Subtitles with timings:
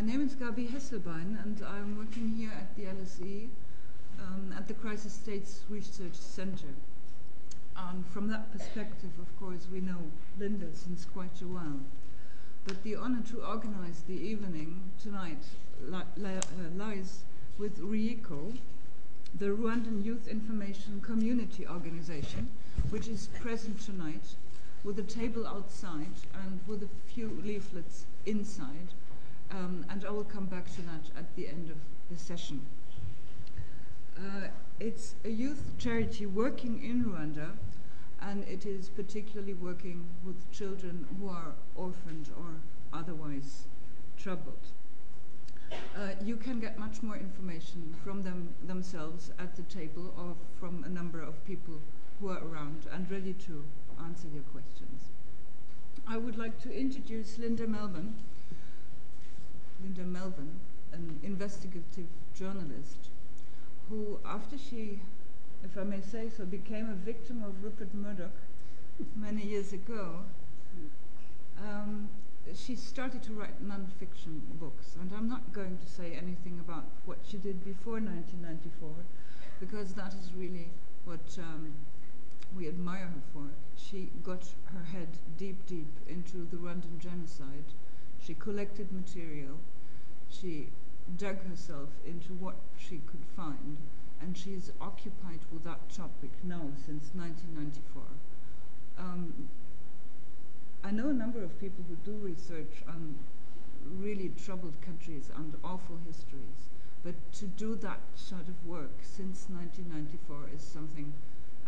[0.00, 3.48] my name is Gabi Hesselbein, and I'm working here at the LSE
[4.18, 6.72] um, at the Crisis States Research Center.
[7.76, 9.98] And from that perspective, of course, we know
[10.38, 11.80] Linda since quite a while.
[12.64, 15.42] But the honor to organize the evening tonight
[15.86, 17.24] li- li- uh, lies
[17.58, 18.56] with RYICO,
[19.38, 22.48] the Rwandan Youth Information Community Organization,
[22.88, 24.34] which is present tonight
[24.82, 28.94] with a table outside and with a few leaflets inside.
[29.50, 31.76] Um, and I will come back to that at the end of
[32.10, 32.60] the session.
[34.16, 34.48] Uh,
[34.78, 37.50] it's a youth charity working in Rwanda,
[38.20, 42.60] and it is particularly working with children who are orphaned or
[42.92, 43.66] otherwise
[44.16, 44.72] troubled.
[45.96, 50.84] Uh, you can get much more information from them themselves at the table or from
[50.84, 51.80] a number of people
[52.20, 53.64] who are around and ready to
[54.04, 55.10] answer your questions.
[56.06, 58.14] I would like to introduce Linda Melvern.
[59.82, 60.60] Linda Melvern,
[60.92, 63.08] an investigative journalist
[63.88, 65.00] who, after she,
[65.64, 68.36] if I may say so, became a victim of Rupert Murdoch
[69.16, 70.20] many years ago,
[71.58, 72.08] um,
[72.54, 74.96] she started to write non-fiction books.
[75.00, 78.90] And I'm not going to say anything about what she did before 1994,
[79.60, 80.68] because that is really
[81.04, 81.72] what um,
[82.56, 83.48] we admire her for.
[83.76, 87.74] She got her head deep, deep into the Rwandan genocide.
[88.22, 89.58] She collected material.
[90.30, 90.68] She
[91.16, 93.76] dug herself into what she could find,
[94.20, 98.02] and she is occupied with that topic now since 1994.
[98.98, 99.48] Um,
[100.82, 103.16] I know a number of people who do research on
[103.98, 106.68] really troubled countries and awful histories,
[107.02, 111.12] but to do that sort of work since 1994 is something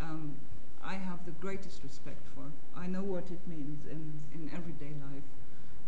[0.00, 0.36] um,
[0.84, 2.50] I have the greatest respect for.
[2.76, 5.28] I know what it means in, in everyday life,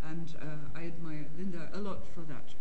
[0.02, 2.54] and uh, I admire Linda a lot for that.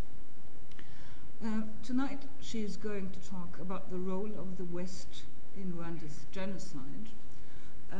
[1.43, 5.23] Uh, tonight, she is going to talk about the role of the West
[5.57, 7.09] in Rwanda's genocide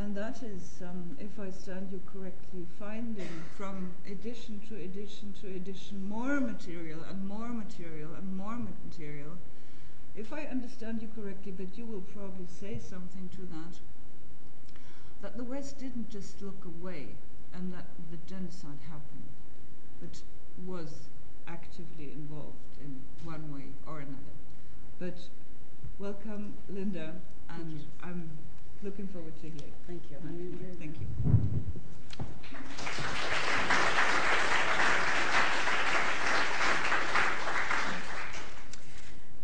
[0.02, 5.48] and that is, um, if I stand you correctly, finding from edition to edition to
[5.48, 9.38] edition more material and more material and more material.
[10.16, 13.80] If I understand you correctly, but you will probably say something to that,
[15.22, 17.10] that the West didn't just look away
[17.54, 19.30] and that the genocide happened,
[20.00, 20.22] but
[20.66, 21.10] was
[21.54, 24.36] actively involved in one way or another.
[25.00, 25.18] But
[26.00, 27.14] welcome, Linda,
[27.50, 28.30] and I'm
[28.82, 29.74] looking forward to hearing.
[29.88, 30.18] Thank you.
[30.80, 31.08] Thank you.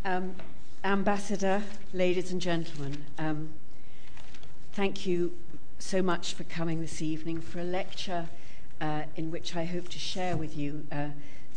[0.05, 0.35] Um,
[0.83, 1.61] Ambassador,
[1.93, 3.49] ladies and gentlemen, um,
[4.73, 5.33] thank you
[5.77, 8.29] so much for coming this evening for a lecture
[8.81, 11.09] uh, in which I hope to share with you uh,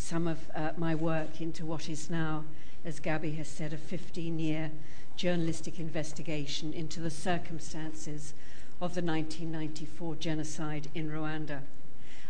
[0.03, 2.45] some of uh, my work into what is now,
[2.85, 4.71] as Gabby has said, a 15 year
[5.17, 8.35] journalistic investigation into the circumstances
[8.81, 11.61] of the 1994 genocide in Rwanda.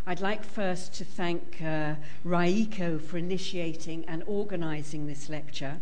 [0.06, 1.94] I'd like first to thank uh,
[2.26, 5.78] RYICO for initiating and organizing this lecture.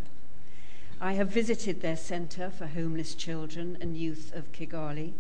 [1.00, 5.14] I have visited their Centre for Homeless Children and Youth of Kigali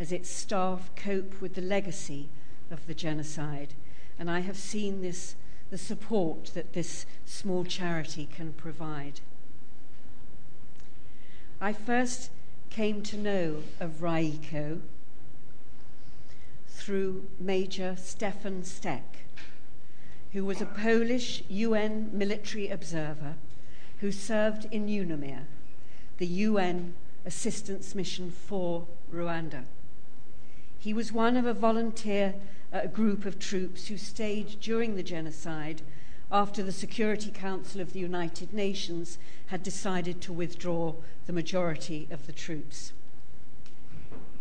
[0.00, 2.30] as its staff cope with the legacy
[2.70, 3.74] of the genocide,
[4.18, 5.34] and I have seen this,
[5.70, 9.20] the support that this small charity can provide.
[11.60, 12.30] I first
[12.70, 14.80] came to know of RYICO
[16.68, 19.02] through Major Stefan Stec,
[20.32, 23.34] who was a Polish UN military observer
[23.98, 25.42] who served in UNAMIR,
[26.18, 26.94] the UN
[27.26, 29.64] assistance mission for Rwanda.
[30.80, 32.34] He was one of a volunteer
[32.72, 35.82] uh, group of troops who stayed during the genocide
[36.32, 39.18] after the Security Council of the United Nations
[39.48, 40.94] had decided to withdraw
[41.26, 42.92] the majority of the troops.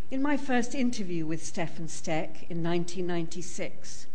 [0.09, 4.07] In my first interview with Stefan Stec in 1996,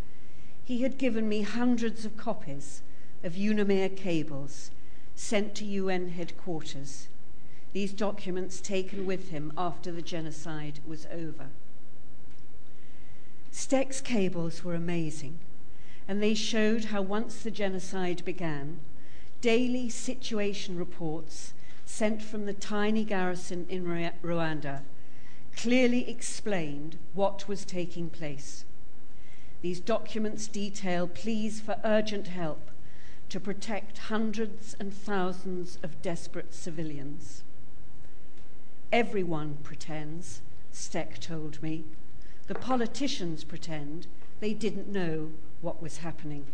[0.65, 2.81] he had given me hundreds of copies
[3.23, 4.71] of UNAMIR cables
[5.15, 7.09] sent to UN headquarters,
[7.75, 11.49] these documents taken with him after the genocide was over.
[13.57, 15.39] Stec's cables were amazing
[16.09, 18.81] and they showed how once the genocide began,
[19.41, 21.55] daily situation reports
[21.87, 24.83] sent from the tiny garrison in Rwanda
[25.57, 28.65] clearly explained what was taking place.
[29.63, 32.73] These documents detail pleas for urgent help
[33.29, 37.45] to protect hundreds and thousands of desperate civilians.
[38.91, 40.43] Everyone pretends,
[40.73, 41.85] Stek told me.
[42.47, 44.07] The politicians pretend
[44.41, 45.33] they didn't know
[45.63, 46.47] what was happening.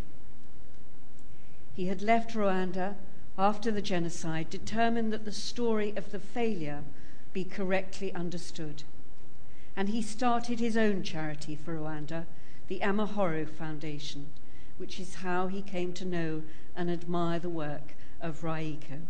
[1.75, 2.97] he had left Rwanda
[3.39, 6.83] after the genocide, determined that the story of the failure
[7.33, 8.83] be correctly understood.
[9.75, 12.27] And he started his own charity for Rwanda,
[12.69, 14.27] the Amahoro Foundation,
[14.77, 16.43] which is how he came to know
[16.77, 19.01] and admire the work of RYICO.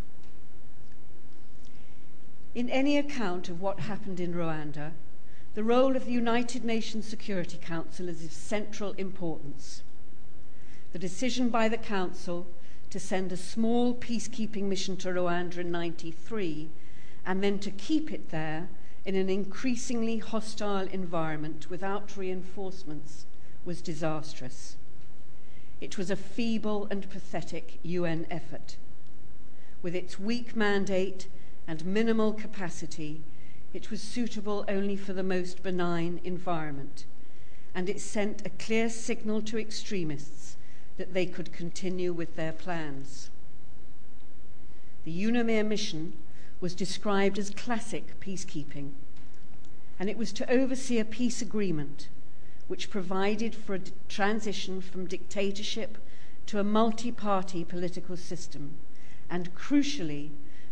[2.55, 4.93] In any account of what happened in Rwanda,
[5.55, 9.83] the role of the United Nations Security Council is of central importance.
[10.93, 12.47] The decision by the Council
[12.91, 16.69] to send a small peacekeeping mission to Rwanda in 93
[17.27, 18.69] and then to keep it there
[19.05, 23.27] in an increasingly hostile environment without reinforcements
[23.65, 24.77] was disastrous.
[25.81, 28.77] It was a feeble and pathetic UN effort.
[29.83, 31.27] With its weak mandate
[31.67, 33.23] and minimal capacity,
[33.73, 37.05] it was suitable only for the most benign environment,
[37.75, 40.57] and it sent a clear signal to extremists
[40.97, 43.31] that they could continue with their plans.
[45.05, 46.15] The UNAMIR mission
[46.61, 48.91] was described as classic peacekeeping,
[49.99, 52.09] and it was to oversee a peace agreement
[52.69, 55.99] which provided for a transition from dictatorship
[56.47, 58.77] to a multi party political system,
[59.31, 60.31] and crucially,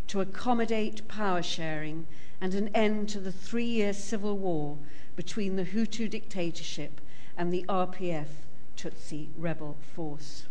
[0.09, 2.07] to accommodate power sharing
[2.41, 4.79] and an end to the three year civil war
[5.17, 7.01] between the Hutu dictatorship
[7.37, 8.29] and the RPF
[8.77, 10.45] Tutsi rebel force.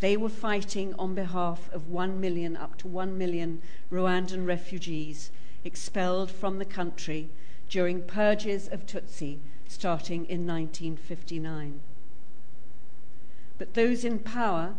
[0.00, 5.30] They were fighting on behalf of 1 million, up to 1 million Rwandan refugees
[5.64, 7.28] expelled from the country
[7.68, 11.80] during purges of Tutsi starting in 1959.
[13.58, 14.74] But those in power,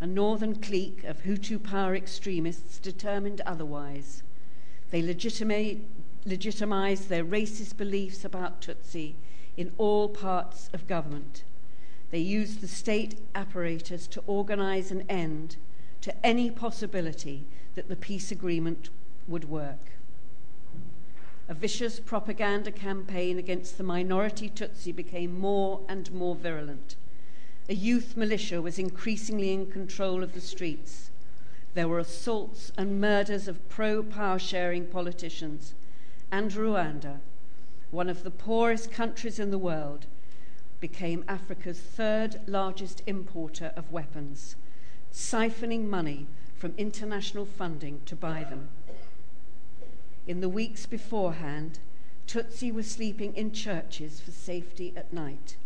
[0.00, 4.22] a northern clique of Hutu power extremists, determined otherwise.
[4.92, 5.78] They legitimise
[7.08, 9.14] their racist beliefs about Tutsi
[9.56, 11.44] in all parts of government.
[12.10, 15.56] They use the state apparatus to organize an end
[16.02, 18.90] to any possibility that the peace agreement
[19.26, 19.92] would work.
[21.48, 26.96] A vicious propaganda campaign against the minority Tutsi became more and more virulent.
[27.70, 31.08] A youth militia was increasingly in control of the streets.
[31.74, 35.74] There were assaults and murders of pro power sharing politicians.
[36.30, 37.20] And Rwanda,
[37.90, 40.06] one of the poorest countries in the world,
[40.80, 44.56] became Africa's third largest importer of weapons,
[45.12, 46.26] siphoning money
[46.56, 48.68] from international funding to buy them.
[50.26, 51.78] In the weeks beforehand,
[52.26, 55.56] Tutsi were sleeping in churches for safety at night.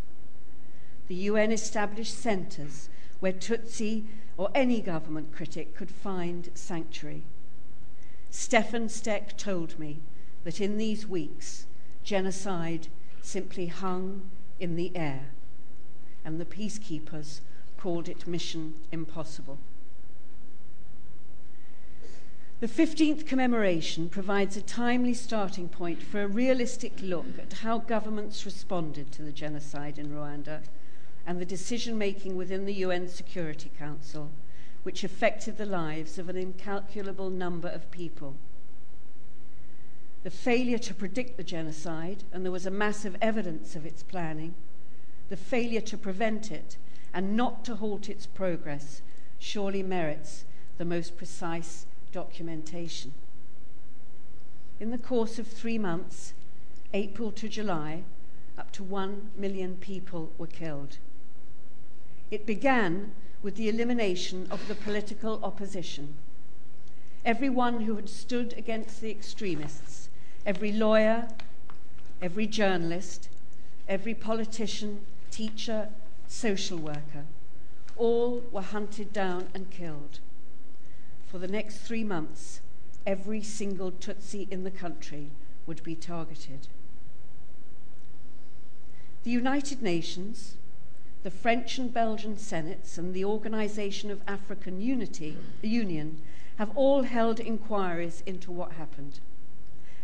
[1.08, 2.88] The UN established centres
[3.20, 4.04] where Tutsi
[4.36, 7.22] or any government critic could find sanctuary.
[8.30, 10.00] Stefan Stec told me
[10.44, 11.66] that in these weeks,
[12.04, 12.88] genocide
[13.22, 14.30] simply hung
[14.60, 15.28] in the air,
[16.24, 17.40] and the peacekeepers
[17.78, 19.58] called it Mission Impossible.
[22.58, 28.46] The 15th commemoration provides a timely starting point for a realistic look at how governments
[28.46, 30.62] responded to the genocide in Rwanda
[31.26, 34.30] and the decision making within the UN Security Council,
[34.84, 38.36] which affected the lives of an incalculable number of people.
[40.22, 44.54] The failure to predict the genocide, and there was a massive evidence of its planning,
[45.28, 46.76] the failure to prevent it
[47.12, 49.02] and not to halt its progress
[49.38, 50.44] surely merits
[50.78, 53.12] the most precise documentation.
[54.78, 56.34] In the course of three months,
[56.92, 58.04] April to July,
[58.58, 60.98] up to one million people were killed.
[62.30, 66.14] It began with the elimination of the political opposition.
[67.24, 70.08] Everyone who had stood against the extremists,
[70.44, 71.28] every lawyer,
[72.20, 73.28] every journalist,
[73.88, 75.88] every politician, teacher,
[76.26, 77.24] social worker,
[77.96, 80.18] all were hunted down and killed.
[81.26, 82.60] For the next three months,
[83.06, 85.30] every single Tutsi in the country
[85.66, 86.68] would be targeted.
[89.22, 90.56] The United Nations,
[91.26, 96.22] the French and Belgian Senates, and the Organization of African Unity, the Union,
[96.56, 99.18] have all held inquiries into what happened.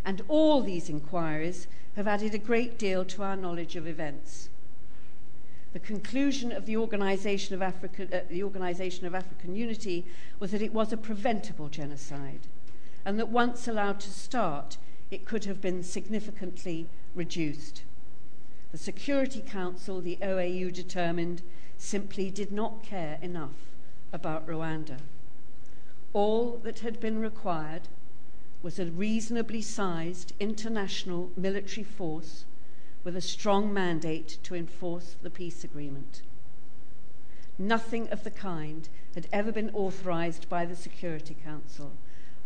[0.04, 4.48] And all these inquiries have added a great deal to our knowledge of events.
[5.74, 10.04] The conclusion of the Organization of, Africa, uh, the Organization of African Unity
[10.40, 12.48] was that it was a preventable genocide,
[13.04, 14.76] and that once allowed to start,
[15.12, 17.84] it could have been significantly reduced.
[18.72, 21.42] The Security Council, the OAU determined,
[21.76, 23.76] simply did not care enough
[24.14, 24.96] about Rwanda.
[26.14, 27.82] All that had been required
[28.62, 32.46] was a reasonably sized international military force
[33.04, 36.22] with a strong mandate to enforce the peace agreement.
[37.58, 41.92] Nothing of the kind had ever been authorized by the Security Council,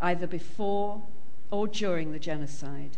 [0.01, 1.03] either before
[1.51, 2.97] or during the genocide.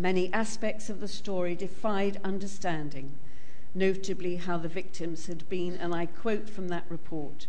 [0.00, 3.12] Many aspects of the story defied understanding,
[3.74, 7.46] notably how the victims had been, and I quote from that report,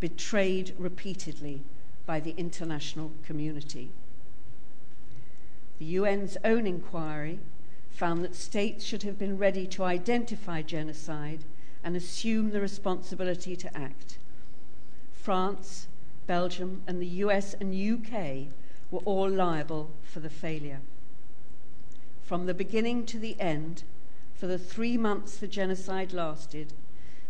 [0.00, 1.60] betrayed repeatedly
[2.06, 3.90] by the international community.
[5.78, 7.38] The UN's own inquiry
[7.90, 11.44] found that states should have been ready to identify genocide
[11.84, 14.16] and assume the responsibility to act.
[15.12, 15.86] France,
[16.26, 18.54] Belgium, and the US and UK
[18.90, 20.80] were all liable for the failure.
[22.30, 23.82] From the beginning to the end,
[24.34, 26.72] for the three months the genocide lasted,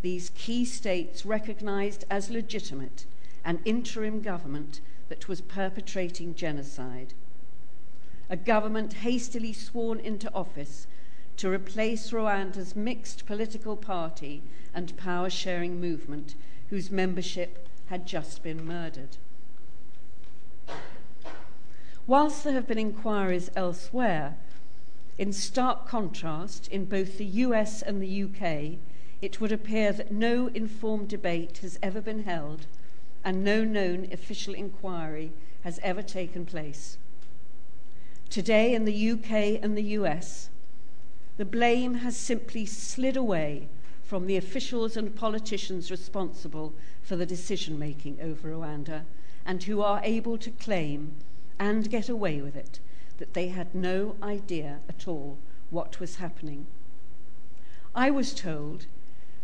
[0.02, 3.07] these key states recognized as legitimate
[3.42, 7.14] an interim government that was perpetrating genocide.
[8.28, 10.87] A government hastily sworn into office
[11.38, 14.42] to replace Rwanda's mixed political party
[14.75, 16.35] and power sharing movement,
[16.69, 19.16] whose membership had just been murdered.
[22.07, 24.37] Whilst there have been inquiries elsewhere,
[25.19, 28.79] in stark contrast, in both the US and the UK,
[29.21, 32.67] it would appear that no informed debate has ever been held
[33.25, 36.97] and no known official inquiry has ever taken place.
[38.31, 40.49] Today, in the UK and the US,
[41.37, 43.69] the blame has simply slid away
[44.02, 49.05] from the officials and politicians responsible for the decision making over Rwanda
[49.45, 51.14] and who are able to claim
[51.59, 52.81] and get away with it
[53.20, 56.66] that they had no idea at all what was happening.
[57.94, 58.86] I was told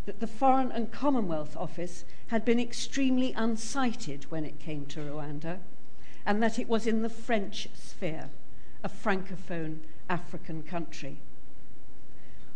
[0.06, 5.58] that the Foreign and Commonwealth Office had been extremely unsighted when it came to Rwanda,
[6.24, 8.30] and that it was in the French sphere,
[8.82, 11.18] a francophone African country.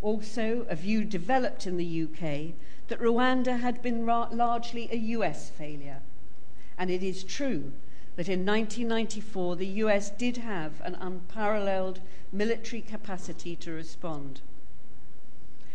[0.01, 2.55] Also, a view developed in the UK
[2.89, 6.01] that Rwanda had been ra- largely a US failure.
[6.79, 7.73] And it is true
[8.21, 14.43] that in 1994 the US did have an unparalleled military capacity to respond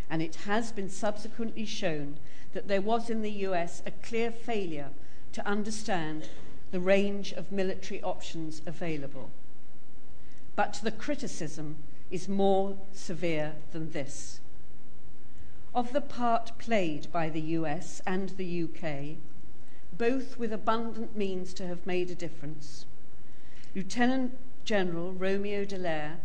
[0.08, 2.18] and it has been subsequently shown
[2.52, 4.90] that there was in the US a clear failure
[5.32, 6.28] to understand
[6.70, 9.28] the range of military options available.
[10.54, 11.74] But the criticism
[12.12, 14.38] is more severe than this.
[15.74, 19.16] Of the part played by the US and the UK,
[19.98, 22.86] both with abundant means to have made a difference,
[23.74, 26.16] Lieutenant General Romeo Dallaire,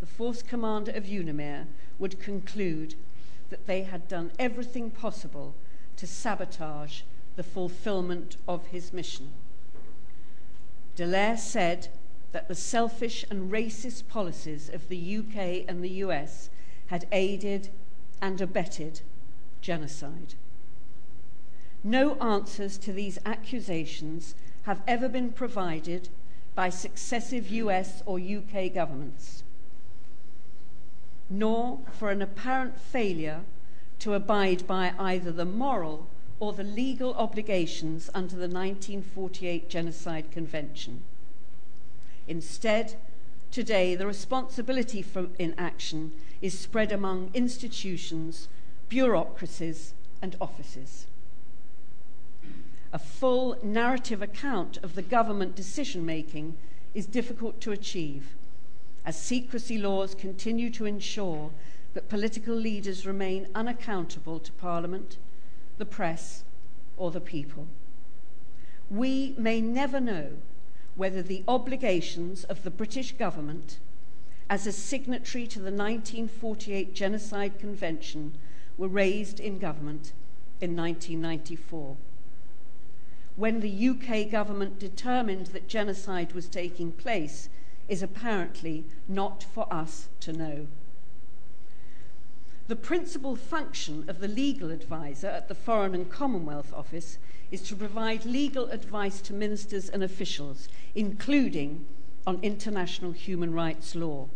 [0.00, 1.66] the force commander of UNAMIR,
[1.98, 2.94] would conclude
[3.50, 5.54] that they had done everything possible
[5.96, 7.02] to sabotage
[7.36, 9.32] the fulfillment of his mission.
[10.96, 11.88] Dallaire said
[12.32, 16.50] that the selfish and racist policies of the UK and the US
[16.86, 17.70] had aided
[18.20, 19.00] and abetted
[19.60, 20.34] genocide.
[21.88, 26.10] No answers to these accusations have ever been provided
[26.54, 29.42] by successive US or UK governments
[31.30, 33.40] nor for an apparent failure
[33.98, 36.06] to abide by either the moral
[36.40, 41.02] or the legal obligations under the 1948 Genocide Convention.
[42.26, 42.94] Instead,
[43.50, 48.48] today the responsibility for inaction is spread among institutions,
[48.88, 51.06] bureaucracies, and offices.
[52.92, 56.56] A full narrative account of the government decision making
[56.94, 58.34] is difficult to achieve
[59.04, 61.50] as secrecy laws continue to ensure
[61.94, 65.18] that political leaders remain unaccountable to Parliament,
[65.78, 66.44] the press,
[66.96, 67.66] or the people.
[68.90, 70.32] We may never know
[70.96, 73.78] whether the obligations of the British government
[74.50, 78.34] as a signatory to the 1948 Genocide Convention
[78.76, 80.12] were raised in government
[80.60, 81.96] in 1994.
[83.38, 87.48] When the UK government determined that genocide was taking place
[87.86, 90.66] is apparently not for us to know.
[92.66, 97.18] The principal function of the legal advisor at the Foreign and Commonwealth Office
[97.52, 101.86] is to provide legal advice to ministers and officials, including
[102.26, 104.26] on international human rights law.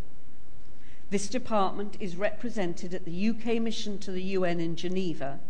[1.11, 5.41] This department is represented at the UK mission to the UN in Geneva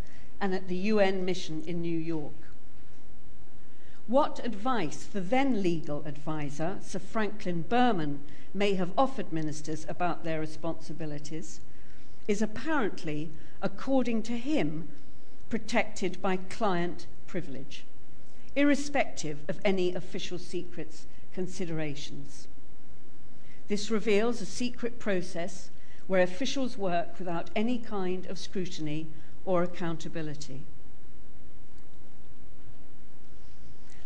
[0.41, 2.33] and at the UN mission in New York.
[4.07, 8.19] What advice the then legal adviser, Sir Franklin Berman,
[8.53, 11.61] may have offered ministers about their responsibilities
[12.27, 13.31] is apparently,
[13.61, 14.89] according to him,
[15.49, 17.85] protected by client privilege,
[18.57, 22.47] irrespective of any official secrets considerations.
[23.69, 25.69] This reveals a secret process
[26.07, 29.07] where officials work without any kind of scrutiny
[29.45, 30.63] or accountability.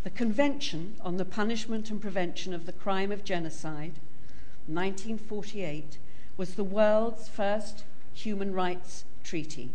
[0.07, 3.99] The Convention on the Punishment and Prevention of the Crime of Genocide,
[4.65, 5.97] 1948,
[6.37, 7.83] was the world's first
[8.13, 9.69] human rights treaty,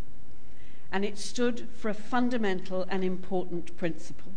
[0.91, 4.33] and it stood for a fundamental and important principle.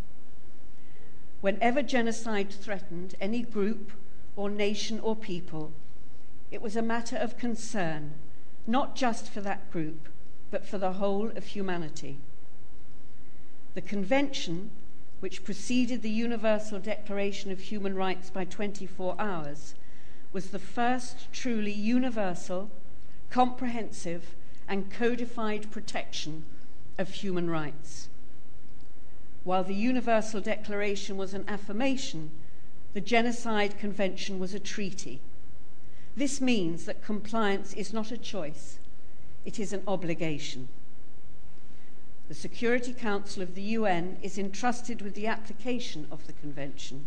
[1.39, 3.93] Whenever genocide threatened any group
[4.35, 5.71] or nation or people,
[6.51, 8.15] it was a matter of concern,
[8.67, 10.09] not just for that group,
[10.51, 12.17] but for the whole of humanity.
[13.75, 14.71] The Convention,
[15.19, 19.75] which preceded the Universal Declaration of Human Rights by 24 hours,
[20.33, 22.69] was the first truly universal,
[23.29, 24.35] comprehensive,
[24.67, 26.43] and codified protection
[26.97, 28.09] of human rights.
[29.43, 32.31] While the Universal Declaration was an affirmation,
[32.93, 35.21] the Genocide Convention was a treaty.
[36.15, 38.79] This means that compliance is not a choice,
[39.45, 40.67] it is an obligation.
[42.27, 47.05] The Security Council of the UN is entrusted with the application of the Convention.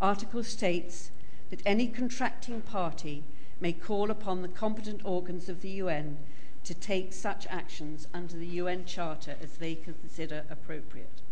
[0.00, 1.10] Article states
[1.50, 3.24] that any contracting party
[3.60, 6.18] may call upon the competent organs of the UN
[6.62, 11.22] to take such actions under the UN Charter as they consider appropriate.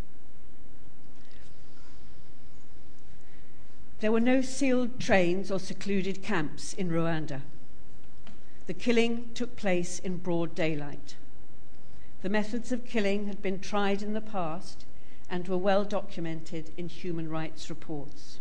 [4.01, 7.43] There were no sealed trains or secluded camps in Rwanda.
[8.67, 11.15] The killing took place in broad daylight.
[12.25, 14.87] The methods of killing had been tried in the past
[15.29, 18.41] and were well documented in human rights reports.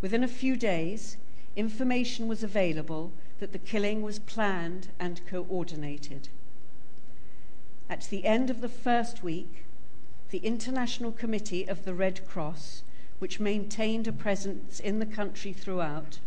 [0.00, 1.16] Within a few days,
[1.56, 6.28] information was available that the killing was planned and coordinated.
[7.90, 9.64] At the end of the first week,
[10.30, 12.84] the International Committee of the Red Cross,
[13.18, 16.20] which maintained a presence in the country throughout,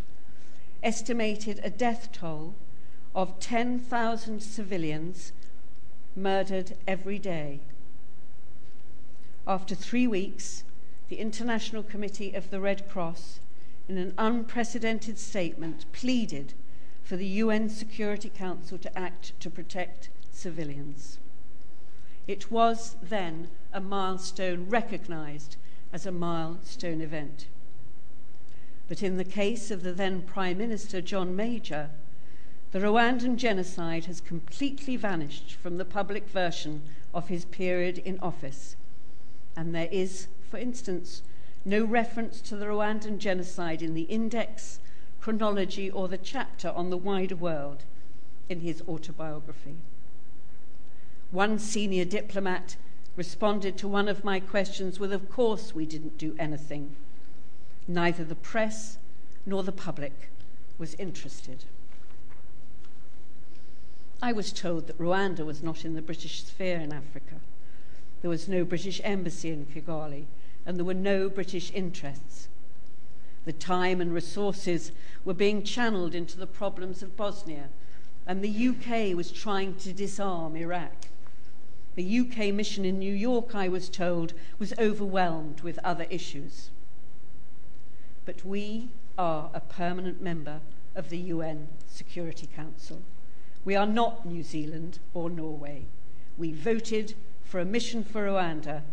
[0.84, 2.56] estimated a death toll
[3.16, 5.32] of 10,000 civilians
[6.18, 7.60] murdered every day.
[9.46, 10.64] After three weeks,
[11.10, 13.40] the International Committee of the Red Cross,
[13.88, 16.54] in an unprecedented statement, pleaded
[17.04, 21.20] for the UN Security Council to act to protect civilians.
[22.28, 25.56] It was then a milestone recognized
[25.94, 27.46] as a milestone event.
[28.90, 31.90] But in the case of the then Prime Minister John Major,
[32.78, 38.76] the Rwandan genocide has completely vanished from the public version of his period in office.
[39.56, 41.24] And there is, for instance,
[41.66, 44.80] no reference to the Rwandan genocide in the index
[45.20, 47.84] chronology, or the chapter on the wider world
[48.48, 49.78] in his autobiography.
[51.32, 52.76] One senior diplomat
[53.16, 56.96] responded to one of my questions with, Of course, we didn't do anything.
[57.88, 59.00] Neither the press
[59.48, 60.30] nor the public
[60.78, 61.66] was interested.
[64.22, 67.36] I was told that Rwanda was not in the British sphere in Africa.
[68.22, 70.26] There was no British embassy in Kigali,
[70.66, 72.48] and there were no British interests.
[73.46, 74.92] The time and resources
[75.24, 77.70] were being channeled into the problems of Bosnia,
[78.26, 81.08] and the UK was trying to disarm Iraq.
[81.96, 86.72] The UK mission in New York, I was told, was overwhelmed with other issues.
[88.26, 90.60] But we are a permanent member
[90.96, 93.02] of the UN Security Council.
[93.66, 95.86] We are not New Zealand or Norway.
[96.38, 98.84] We voted for a mission for Rwanda.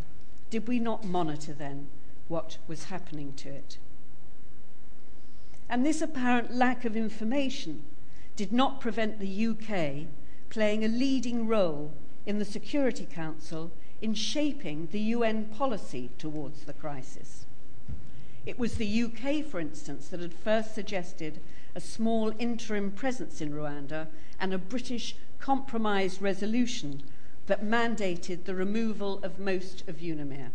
[0.50, 1.88] Did we not monitor then
[2.28, 3.78] what was happening to it?
[5.68, 7.82] And this apparent lack of information
[8.36, 10.08] did not prevent the UK
[10.50, 11.92] playing a leading role
[12.26, 17.46] in the Security Council in shaping the UN policy towards the crisis.
[18.44, 21.40] It was the UK, for instance, that had first suggested
[21.74, 24.06] a small interim presence in Rwanda
[24.38, 27.02] and a British compromise resolution
[27.46, 30.50] that mandated the removal of most of UNAMIR.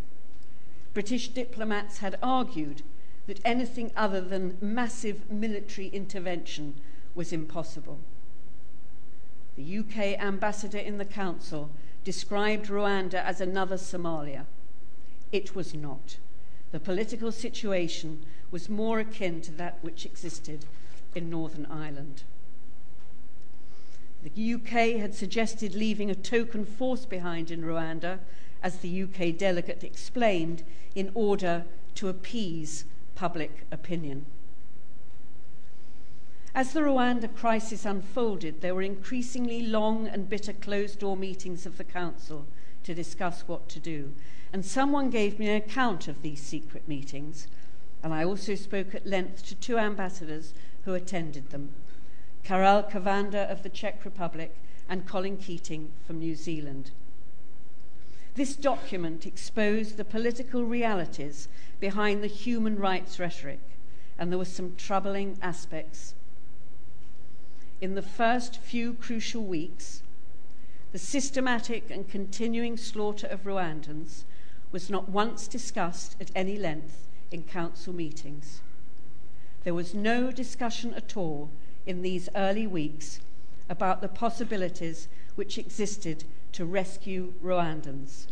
[0.93, 2.82] British diplomats had argued
[3.27, 6.73] that anything other than massive military intervention
[7.13, 7.99] was impossible.
[9.55, 11.69] The UK ambassador in the Council
[12.03, 14.45] described Rwanda as another Somalia.
[15.32, 16.17] It was not.
[16.71, 20.65] The political situation was more akin to that which existed
[21.15, 22.24] in Northern Ireland.
[24.22, 28.19] The UK had suggested leaving a token force behind in Rwanda,
[28.62, 32.84] as the UK delegate explained, in order to appease
[33.15, 34.26] public opinion.
[36.54, 41.78] As the Rwanda crisis unfolded, there were increasingly long and bitter closed door meetings of
[41.78, 42.45] the Council
[42.84, 44.13] to discuss what to do.
[44.52, 47.48] And someone gave me an account of these secret meetings,
[48.04, 50.54] and I also spoke at length to two ambassadors
[50.86, 51.70] who attended them
[52.44, 54.56] Karel Kovanda of the Czech Republic
[54.88, 56.92] and Colin Keating from New Zealand.
[58.36, 61.48] This document exposed the political realities
[61.80, 63.60] behind the human rights rhetoric,
[64.18, 66.15] and there were some troubling aspects.
[67.82, 70.02] In the first few crucial weeks,
[70.92, 74.24] the systematic and continuing slaughter of Rwandans
[74.72, 78.62] was not once discussed at any length in council meetings.
[79.63, 81.50] There was no discussion at all
[81.86, 83.19] in these early weeks
[83.69, 88.28] about the possibilities which existed to rescue Rwandans.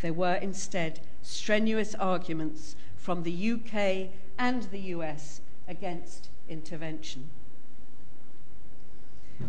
[0.00, 7.30] There were instead strenuous arguments from the UK and the US against intervention.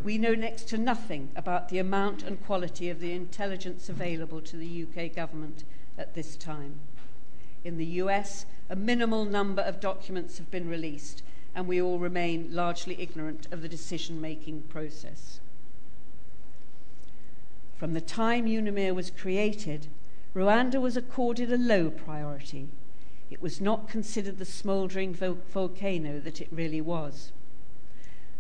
[0.03, 4.57] We know next to nothing about the amount and quality of the intelligence available to
[4.57, 5.63] the UK government
[5.97, 6.79] at this time.
[7.63, 11.23] In the US, a minimal number of documents have been released,
[11.55, 15.39] and we all remain largely ignorant of the decision making process.
[17.75, 19.87] From the time UNAMIR was created,
[20.35, 22.67] Rwanda was accorded a low priority.
[23.29, 27.31] It was not considered the smouldering vo- volcano that it really was.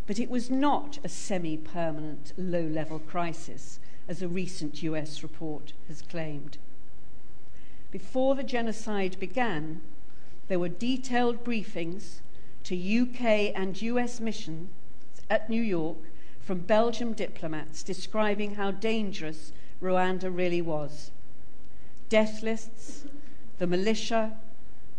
[0.05, 5.73] But it was not a semi permanent low level crisis, as a recent US report
[5.87, 6.57] has claimed.
[7.93, 9.79] Before the genocide began,
[10.47, 12.21] there were detailed briefings
[12.63, 14.71] to UK and US missions
[15.29, 15.99] at New York
[16.39, 21.11] from Belgian diplomats describing how dangerous Rwanda really was.
[22.09, 23.05] Death lists,
[23.59, 24.37] the militia,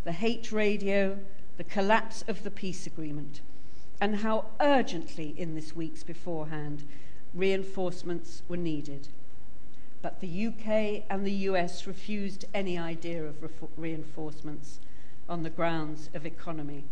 [0.04, 1.18] the hate radio,
[1.56, 3.40] the collapse of the peace agreement
[4.00, 6.84] and how urgently in this weeks beforehand
[7.34, 9.08] reinforcements were needed.
[10.04, 13.36] But the UK and the US refused any idea of
[13.74, 14.78] reinforcements
[15.30, 16.84] on the grounds of economy.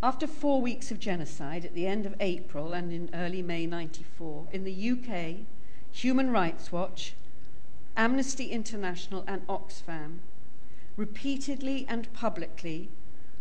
[0.00, 4.46] After four weeks of genocide at the end of April and in early May 94,
[4.52, 5.44] in the UK,
[5.90, 7.14] Human Rights Watch,
[7.96, 10.20] Amnesty International, and Oxfam
[10.96, 12.90] repeatedly and publicly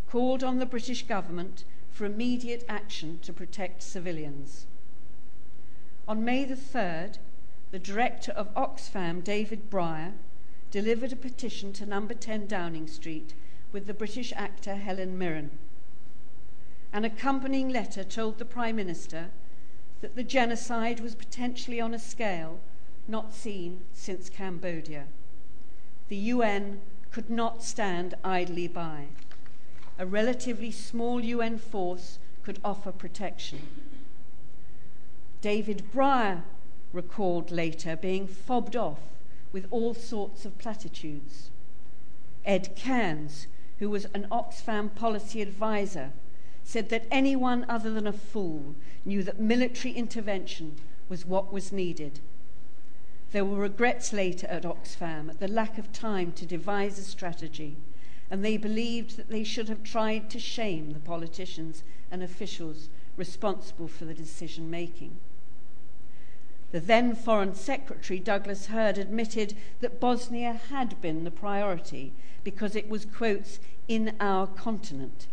[0.10, 4.66] called on the British government for immediate action to protect civilians.
[6.08, 7.18] On May the 3rd,
[7.72, 10.14] the director of Oxfam, David Bryer,
[10.72, 13.34] delivered a petition to number 10 Downing Street
[13.74, 15.52] with the British actor Helen Mirren.
[16.94, 19.32] An accompanying letter told the Prime Minister
[20.00, 22.62] that the genocide was potentially on a scale
[23.06, 25.08] not seen since Cambodia.
[26.08, 26.80] The UN
[27.12, 29.08] could not stand idly by
[30.00, 33.60] a relatively small UN force could offer protection.
[35.42, 36.44] David Bryer
[36.92, 39.00] recalled later being fobbed off
[39.52, 41.52] with all sorts of platitudes.
[42.44, 43.46] Ed Cairns,
[43.78, 46.12] who was an Oxfam policy advisor,
[46.64, 48.74] said that anyone other than a fool
[49.06, 50.76] knew that military intervention
[51.08, 52.20] was what was needed.
[53.32, 57.78] There were regrets later at Oxfam at the lack of time to devise a strategy
[58.30, 63.88] and they believed that they should have tried to shame the politicians and officials responsible
[63.88, 65.18] for the decision making.
[66.72, 72.90] The then Foreign Secretary, Douglas Hurd, admitted that Bosnia had been the priority because it
[72.90, 75.28] was, quotes, in our continent.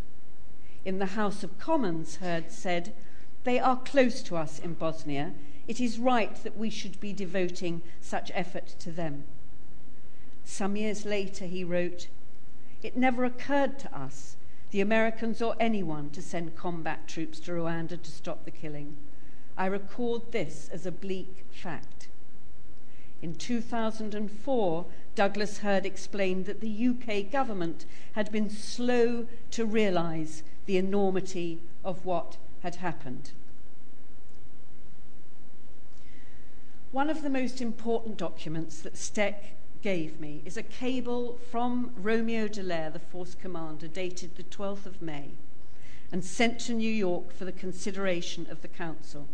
[0.84, 2.94] In the House of Commons, Hurd said,
[3.42, 5.32] They are close to us in Bosnia.
[5.66, 9.24] It is right that we should be devoting such effort to them.
[10.44, 12.08] Some years later, he wrote,
[12.84, 14.36] it never occurred to us,
[14.70, 18.96] the Americans or anyone, to send combat troops to Rwanda to stop the killing.
[19.56, 22.08] I record this as a bleak fact.
[23.22, 30.76] In 2004, Douglas Hurd explained that the UK government had been slow to realise the
[30.76, 33.30] enormity of what had happened.
[36.90, 42.48] One of the most important documents that STEC gave me is a cable from Romeo
[42.48, 45.30] Dallaire, the force commander, dated the 12th of May,
[46.10, 49.26] and sent to New York for the consideration of the Council.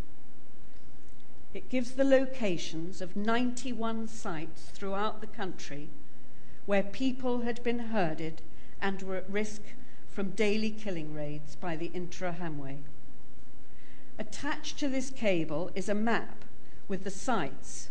[1.53, 5.89] It gives the locations of 91 sites throughout the country
[6.65, 8.41] where people had been herded
[8.81, 9.61] and were at risk
[10.07, 12.77] from daily killing raids by the Interahamwe.
[14.17, 16.45] Attached to this cable is a map
[16.87, 17.89] with the sites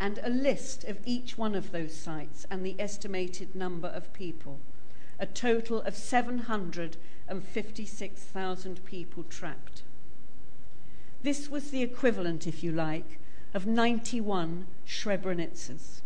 [0.00, 4.58] and a list of each one of those sites and the estimated number of people.
[5.18, 9.82] A total of 756,000 people trapped.
[11.22, 13.18] This was the equivalent, if you like,
[13.52, 16.02] of 91 Srebrenicas.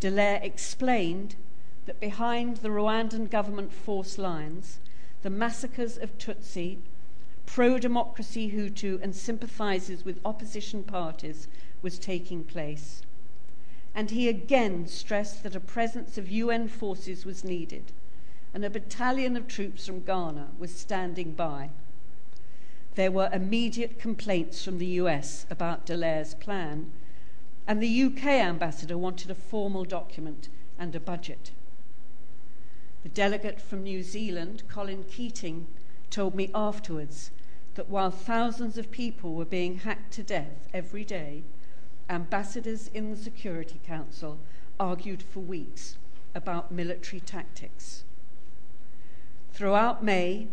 [0.00, 1.36] Dallaire explained
[1.84, 4.78] that behind the Rwandan government force lines,
[5.22, 6.78] the massacres of Tutsi,
[7.44, 11.48] pro democracy Hutu, and sympathizers with opposition parties
[11.82, 13.02] was taking place.
[13.94, 17.92] And he again stressed that a presence of UN forces was needed,
[18.52, 21.70] and a battalion of troops from Ghana was standing by.
[22.96, 26.90] There were immediate complaints from the US about Dallaire's plan,
[27.66, 31.50] and the UK ambassador wanted a formal document and a budget.
[33.02, 35.66] The delegate from New Zealand, Colin Keating,
[36.08, 37.30] told me afterwards
[37.74, 41.42] that while thousands of people were being hacked to death every day,
[42.08, 44.38] ambassadors in the Security Council
[44.80, 45.98] argued for weeks
[46.34, 48.04] about military tactics.
[49.52, 50.48] Throughout May,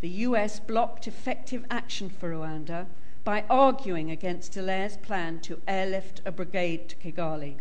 [0.00, 2.86] the US blocked effective action for Rwanda
[3.22, 7.56] by arguing against Dallaire's plan to airlift a brigade to Kigali.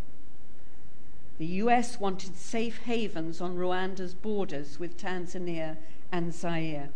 [1.37, 5.77] The US wanted safe havens on Rwanda's borders with Tanzania
[6.11, 6.89] and Zaire.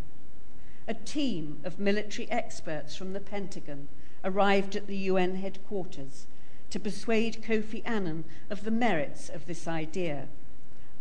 [0.88, 3.88] A team of military experts from the Pentagon
[4.24, 6.28] arrived at the UN headquarters
[6.70, 10.28] to persuade Kofi Annan of the merits of this idea,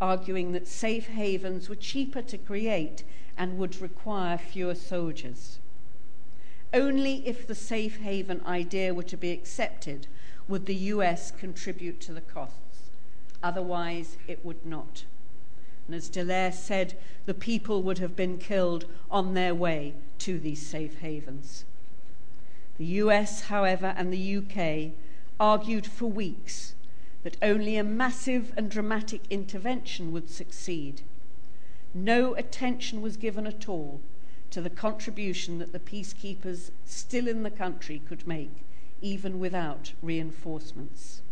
[0.00, 3.04] arguing that safe havens were cheaper to create
[3.36, 5.58] and would require fewer soldiers.
[6.74, 10.06] Only if the safe haven idea were to be accepted
[10.48, 12.90] would the US contribute to the costs.
[13.42, 15.04] Otherwise, it would not.
[15.86, 20.64] And as Dallaire said, the people would have been killed on their way to these
[20.64, 21.64] safe havens.
[22.78, 24.92] The US, however, and the UK
[25.38, 26.74] argued for weeks
[27.22, 31.02] that only a massive and dramatic intervention would succeed.
[31.94, 34.00] No attention was given at all
[34.50, 38.64] to the contribution that the peacekeepers still in the country could make,
[39.00, 41.22] even without reinforcements.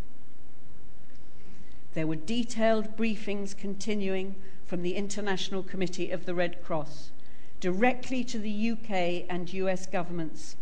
[1.94, 7.10] There were detailed briefings continuing from the International Committee of the Red Cross
[7.58, 10.56] directly to the UK and US governments.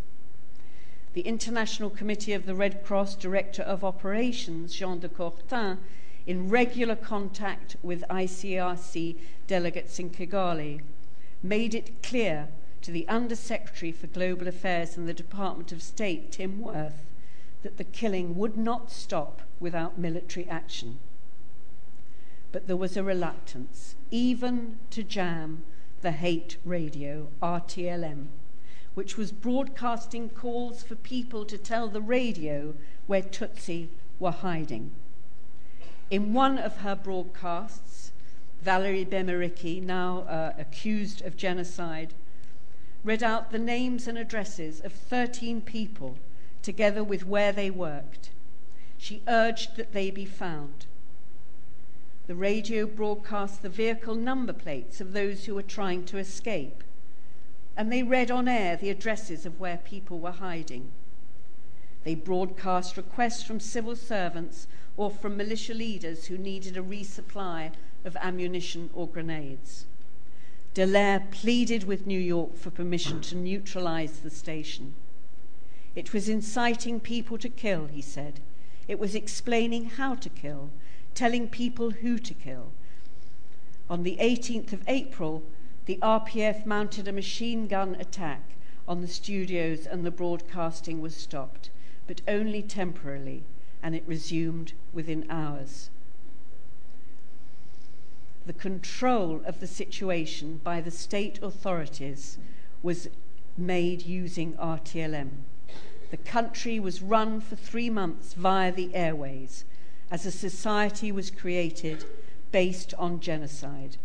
[1.13, 5.79] The International Committee of the Red Cross Director of Operations, Jean de Courten,
[6.29, 10.83] in regular contact with ICRC delegates in Kigali,
[11.43, 12.49] made it clear
[12.83, 17.07] to the Undersecretary for Global Affairs in the Department of State, Tim Wirth,
[17.63, 20.99] that the killing would not stop without military action.
[22.53, 25.63] But there was a reluctance, even to jam
[26.03, 28.27] the hate radio, RTLM,
[28.93, 32.75] which was broadcasting calls for people to tell the radio
[33.07, 33.89] where Tutsi
[34.21, 34.91] were hiding.
[36.11, 38.13] In one of her broadcasts,
[38.63, 42.15] Valerie Bemeriki, now uh, accused of genocide,
[43.05, 46.17] read out the names and addresses of 13 people
[46.63, 48.31] together with where they worked.
[48.97, 50.87] She urged that they be found.
[52.27, 56.83] The radio broadcast the vehicle number plates of those who were trying to escape,
[57.77, 60.91] and they read on air the addresses of where people were hiding.
[62.05, 64.67] They broadcast requests from civil servants
[64.99, 67.73] or from militia leaders who needed a resupply
[68.05, 69.87] of ammunition or grenades.
[70.75, 74.95] Dallaire pleaded with New York for permission to neutralize the station.
[75.95, 78.41] It was inciting people to kill, he said.
[78.87, 80.69] It was explaining how to kill
[81.19, 82.71] telling people who to kill.
[83.91, 85.43] On the 18th of April,
[85.87, 88.43] the RPF mounted a machine gun attack
[88.87, 91.71] on the studios and the broadcasting was stopped,
[92.07, 93.43] but only temporarily,
[93.83, 95.91] and it resumed within hours.
[98.47, 102.39] The control of the situation by the state authorities
[102.83, 103.09] was
[103.57, 105.31] made using RTLM.
[106.11, 109.65] The country was run for three months via the airways
[110.11, 112.05] as a society was created
[112.51, 113.99] based on genocide.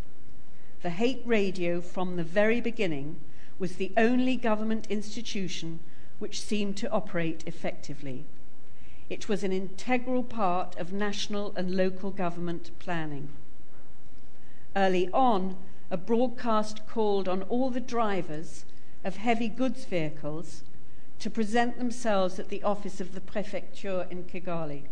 [0.81, 3.15] The hate radio from the very beginning
[3.57, 5.79] was the only government institution
[6.19, 8.25] which seemed to operate effectively.
[9.13, 13.29] It was an integral part of national and local government planning.
[14.75, 15.55] Early on,
[15.91, 18.65] a broadcast called on all the drivers
[19.03, 20.63] of heavy goods vehicles
[21.19, 24.85] to present themselves at the office of the prefecture in Kigali.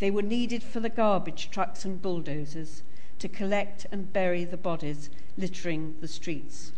[0.00, 2.82] They were needed for the garbage trucks and bulldozers
[3.20, 6.72] to collect and bury the bodies littering the streets.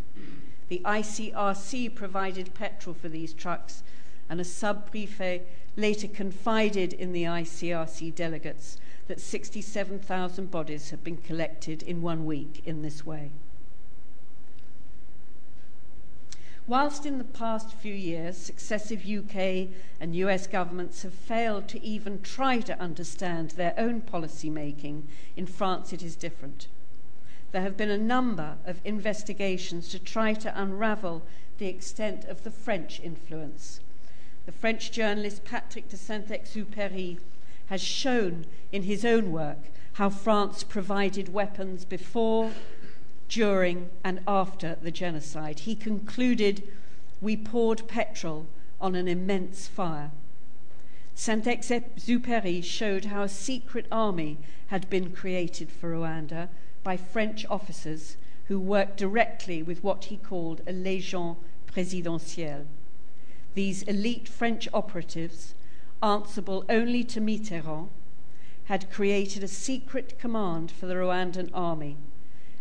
[0.68, 3.82] The ICRC provided petrol for these trucks,
[4.28, 5.42] and a sub prefet
[5.76, 12.62] later confided in the ICRC delegates that 67,000 bodies had been collected in one week
[12.64, 13.30] in this way.
[16.66, 19.68] Whilst in the past few years, successive UK
[20.00, 25.46] and US governments have failed to even try to understand their own policy making, in
[25.46, 26.68] France it is different.
[27.50, 31.22] There have been a number of investigations to try to unravel
[31.58, 33.80] the extent of the French influence.
[34.44, 37.18] The French journalist Patrick de Saint Exupéry
[37.66, 39.59] has shown in his own work
[39.94, 42.50] how France provided weapons before,
[43.28, 45.61] during, and after the genocide.
[45.61, 46.62] He concluded,
[47.20, 48.46] We poured petrol
[48.81, 50.11] on an immense fire.
[51.14, 56.48] Saint Exupéry showed how a secret army had been created for Rwanda
[56.83, 62.66] by French officers who worked directly with what he called a légion présidentielle.
[63.54, 65.54] These elite French operatives,
[66.02, 67.90] answerable only to Mitterrand,
[68.64, 71.96] had created a secret command for the Rwandan army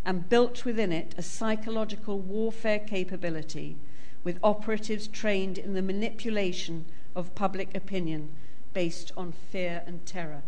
[0.04, 3.78] and built within it a psychological warfare capability
[4.24, 8.30] with operatives trained in the manipulation of public opinion
[8.74, 10.42] based on fear and terror.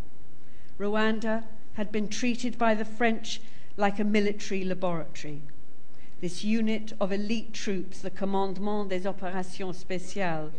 [0.79, 3.41] Rwanda had been treated by the French
[3.77, 5.41] like a military laboratory.
[6.23, 10.51] This unit of elite troops, the Commandement des Opérations Spéciales,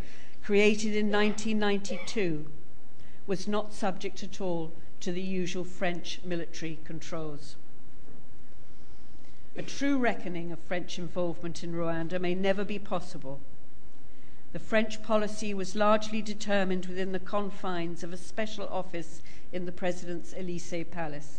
[0.42, 2.44] created in 1992,
[3.26, 7.56] was not subject at all to the usual French military controls.
[9.56, 13.40] A true reckoning of French involvement in Rwanda may never be possible.
[14.52, 19.72] The French policy was largely determined within the confines of a special office in the
[19.72, 21.38] President's Elysee Palace.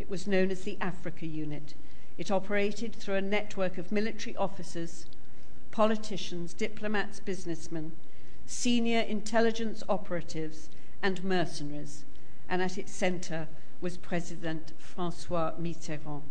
[0.00, 1.74] It was known as the Africa Unit.
[2.18, 5.06] It operated through a network of military officers,
[5.70, 7.92] politicians, diplomats, businessmen,
[8.46, 10.70] senior intelligence operatives,
[11.02, 12.04] and mercenaries,
[12.48, 13.48] and at its center
[13.80, 16.22] was President Francois Mitterrand.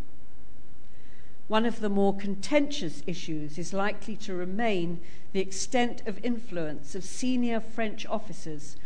[1.47, 4.99] One of the more contentious issues is likely to remain
[5.31, 8.77] the extent of influence of senior French officers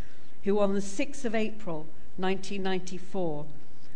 [0.44, 1.86] who, on the 6th of April
[2.18, 3.46] 1994,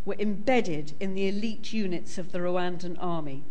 [0.04, 3.42] were embedded in the elite units of the Rwandan army.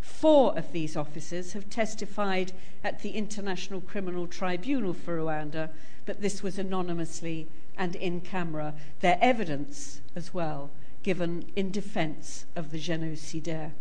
[0.00, 5.70] Four of these officers have testified at the International Criminal Tribunal for Rwanda,
[6.06, 8.74] but this was anonymously and in camera.
[9.00, 10.70] Their evidence, as well,
[11.02, 13.72] given in defense of the genocidaire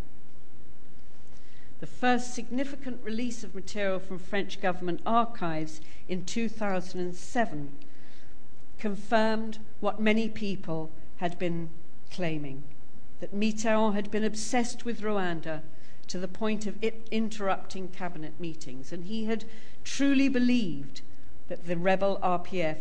[1.81, 7.71] the first significant release of material from French government archives in 2007
[8.77, 11.69] confirmed what many people had been
[12.09, 12.63] claiming
[13.19, 15.61] that Mitterrand had been obsessed with Rwanda
[16.07, 19.45] to the point of interrupting cabinet meetings, and he had
[19.83, 21.01] truly believed
[21.47, 22.77] that the rebel RPF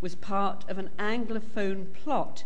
[0.00, 2.42] was part of an Anglophone plot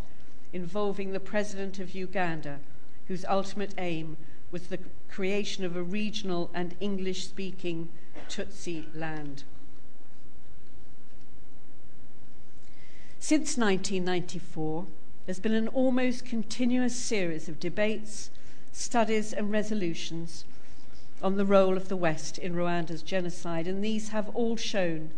[0.53, 2.59] involving the president of Uganda,
[3.07, 4.17] whose ultimate aim
[4.51, 7.89] was the creation of a regional and English speaking
[8.29, 9.45] Tutsi land.
[13.17, 14.85] Since 1994,
[15.29, 18.31] there's been an almost continuous series of debates,
[18.71, 20.43] studies, and resolutions
[21.21, 25.11] on the role of the West in Rwanda's genocide, and these have all shown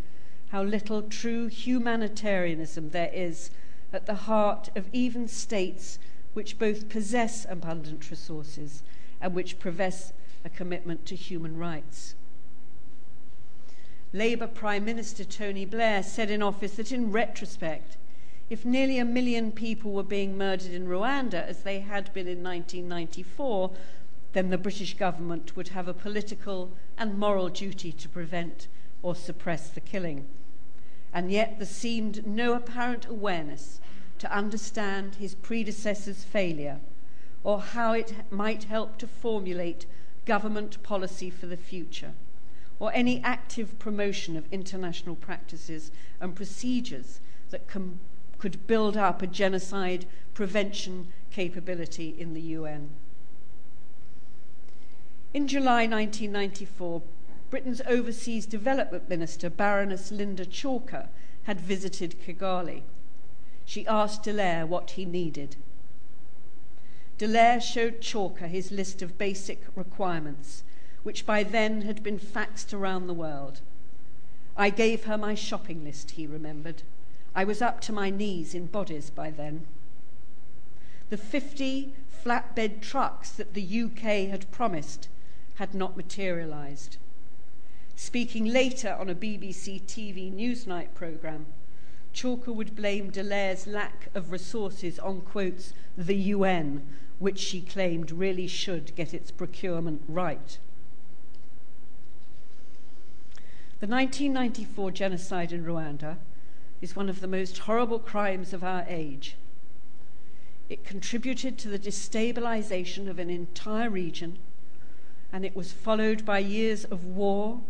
[0.49, 3.51] how little true humanitarianism there is
[3.93, 5.97] at the heart of even states
[6.33, 8.83] which both possess abundant resources
[9.21, 10.11] and which profess
[10.43, 12.15] a commitment to human rights.
[14.11, 17.95] Labour Prime Minister Tony Blair said in office that in retrospect,
[18.51, 22.43] if nearly a million people were being murdered in Rwanda as they had been in
[22.43, 23.71] 1994,
[24.33, 28.67] then the British government would have a political and moral duty to prevent
[29.01, 30.27] or suppress the killing.
[31.13, 33.79] And yet there seemed no apparent awareness
[34.19, 36.81] to understand his predecessor's failure
[37.45, 39.85] or how it might help to formulate
[40.25, 42.11] government policy for the future,
[42.81, 48.01] or any active promotion of international practices and procedures that com-
[48.41, 52.89] could build up a genocide prevention capability in the UN.
[55.31, 57.03] In July 1994,
[57.51, 61.07] Britain's Overseas Development Minister, Baroness Linda Chalker,
[61.43, 62.81] had visited Kigali.
[63.63, 65.55] She asked Dallaire what he needed.
[67.19, 70.63] Dallaire showed Chalker his list of basic requirements,
[71.03, 73.61] which by then had been faxed around the world.
[74.57, 76.81] I gave her my shopping list, he remembered.
[77.33, 79.65] I was up to my knees in bodies by then.
[81.09, 85.07] The 50 flatbed trucks that the UK had promised
[85.55, 86.97] had not materialised.
[87.95, 91.45] Speaking later on a BBC TV Newsnight programme,
[92.13, 96.85] Chalker would blame Dallaire's lack of resources on, quotes, the UN
[97.19, 100.57] which she claimed really should get its procurement right.
[103.79, 106.17] The 1994 genocide in Rwanda
[106.81, 109.35] is one of the most horrible crimes of our age.
[110.69, 114.39] It contributed to the destabilization of an entire region,
[115.31, 117.61] and it was followed by years of war,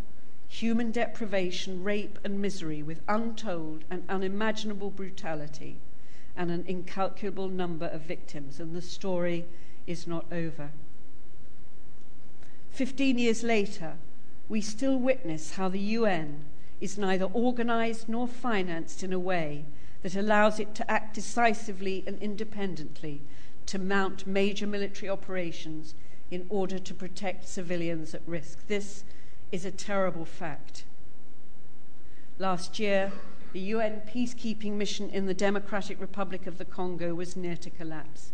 [0.47, 5.77] human deprivation, rape, and misery with untold and unimaginable brutality
[6.35, 9.45] and an incalculable number of victims, and the story
[9.87, 10.71] is not over.
[12.69, 13.93] Fifteen years later,
[14.47, 16.45] we still witness how the UN
[16.81, 19.65] is neither organized nor financed in a way
[20.01, 23.21] that allows it to act decisively and independently
[23.67, 25.93] to mount major military operations
[26.31, 28.67] in order to protect civilians at risk.
[28.67, 29.03] This
[29.51, 30.85] is a terrible fact.
[32.39, 33.11] Last year,
[33.53, 38.31] the UN peacekeeping mission in the Democratic Republic of the Congo was near to collapse.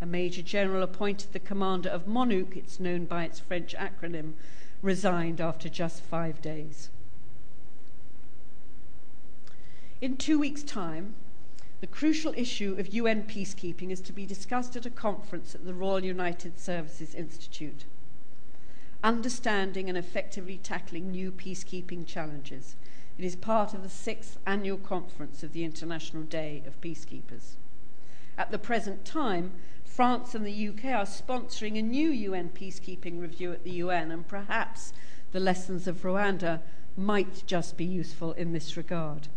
[0.00, 4.32] A major general appointed the commander of MONUC, it's known by its French acronym,
[4.80, 6.88] resigned after just five days.
[10.00, 11.14] In two weeks' time,
[11.82, 15.74] the crucial issue of UN peacekeeping is to be discussed at a conference at the
[15.74, 17.84] Royal United Services Institute.
[19.04, 22.76] Understanding and effectively tackling new peacekeeping challenges.
[23.18, 27.56] It is part of the sixth annual conference of the International Day of Peacekeepers.
[28.38, 29.52] At the present time,
[29.84, 34.26] France and the UK are sponsoring a new UN peacekeeping review at the UN, and
[34.26, 34.94] perhaps
[35.32, 36.62] the lessons of Rwanda
[36.96, 39.28] might just be useful in this regard.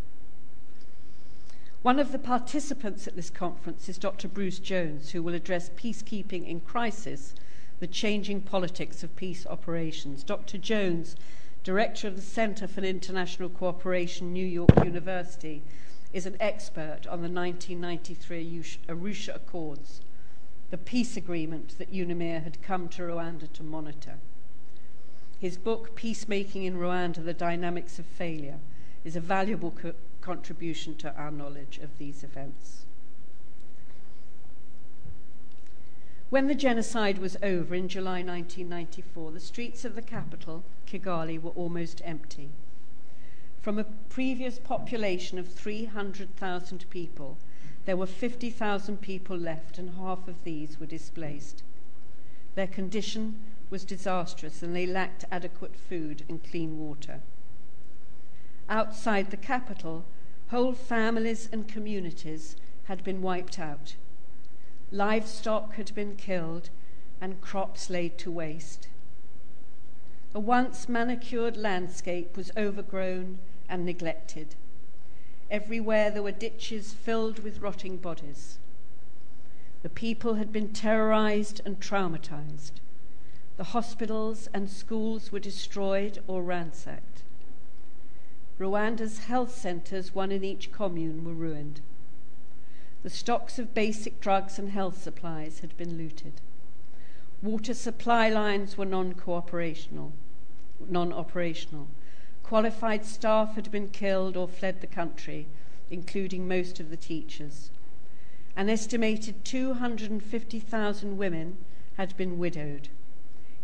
[1.83, 4.29] One of the participants at this conference is Dr.
[4.29, 7.35] Bruce Jones, who will address peacekeeping in crisis,
[7.81, 10.23] the changing politics of peace operations.
[10.23, 10.57] Dr.
[10.57, 11.17] Jones,
[11.61, 15.61] director of the Center for International Cooperation, New York University,
[16.13, 19.99] is an expert on the 1993 Arusha Accords,
[20.69, 24.19] the peace agreement that UNAMIR had come to Rwanda to monitor.
[25.37, 28.59] His book, Peacemaking in Rwanda The Dynamics of Failure,
[29.03, 32.85] is a valuable co- contribution to our knowledge of these events.
[36.29, 41.51] When the genocide was over in July 1994, the streets of the capital, Kigali, were
[41.51, 42.49] almost empty.
[43.61, 47.37] From a previous population of 300,000 people,
[47.85, 51.63] there were 50,000 people left, and half of these were displaced.
[52.55, 57.19] Their condition was disastrous, and they lacked adequate food and clean water.
[58.69, 60.05] Outside the capital,
[60.53, 63.95] whole families and communities had been wiped out.
[64.91, 66.69] Livestock had been killed
[67.19, 68.87] and crops laid to waste.
[70.35, 74.53] A once manicured landscape was overgrown and neglected.
[75.49, 78.59] Everywhere there were ditches filled with rotting bodies.
[79.81, 82.73] The people had been terrorized and traumatized.
[83.57, 87.23] The hospitals and schools were destroyed or ransacked.
[88.59, 91.81] Rwanda's health centres, one in each commune, were ruined.
[93.01, 96.33] The stocks of basic drugs and health supplies had been looted.
[97.41, 100.11] Water supply lines were non-cooperational,
[100.87, 101.87] non-operational.
[102.43, 105.47] Qualified staff had been killed or fled the country,
[105.89, 107.71] including most of the teachers.
[108.55, 111.57] An estimated 250,000 women
[111.97, 112.89] had been widowed.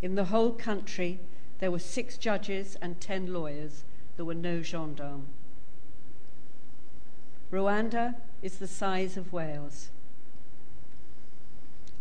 [0.02, 1.20] In the whole country,
[1.60, 3.84] there were six judges and ten lawyers
[4.20, 5.30] there were no gendarmes.
[7.54, 9.92] Rwanda is the size of Wales.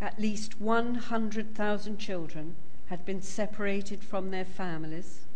[0.00, 2.56] At least 100,000 children
[2.86, 5.26] had been separated from their families,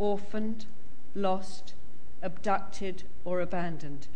[0.00, 0.66] orphaned,
[1.14, 1.74] lost,
[2.20, 4.08] abducted, or abandoned.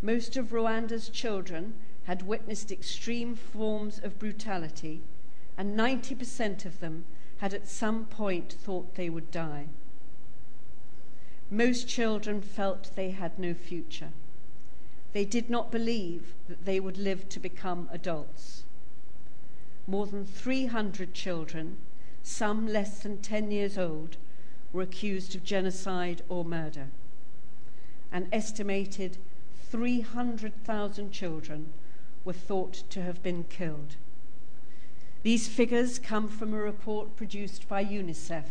[0.00, 5.00] Most of Rwanda's children had witnessed extreme forms of brutality,
[5.58, 7.06] and 90% of them
[7.38, 9.66] had at some point thought they would die.
[11.52, 14.08] Most children felt they had no future.
[15.12, 18.62] They did not believe that they would live to become adults.
[19.86, 21.76] More than 300 children,
[22.22, 24.16] some less than 10 years old,
[24.72, 26.86] were accused of genocide or murder.
[28.10, 29.18] An estimated
[29.70, 31.70] 300,000 children
[32.24, 33.96] were thought to have been killed.
[35.22, 38.44] These figures come from a report produced by UNICEF.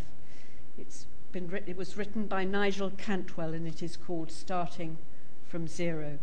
[0.77, 4.97] It's been written, it was written by Nigel Cantwell and it is called Starting
[5.47, 6.19] from Zero.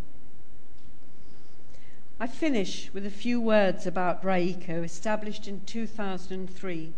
[2.21, 6.93] I finish with a few words about RYICO, established in 2003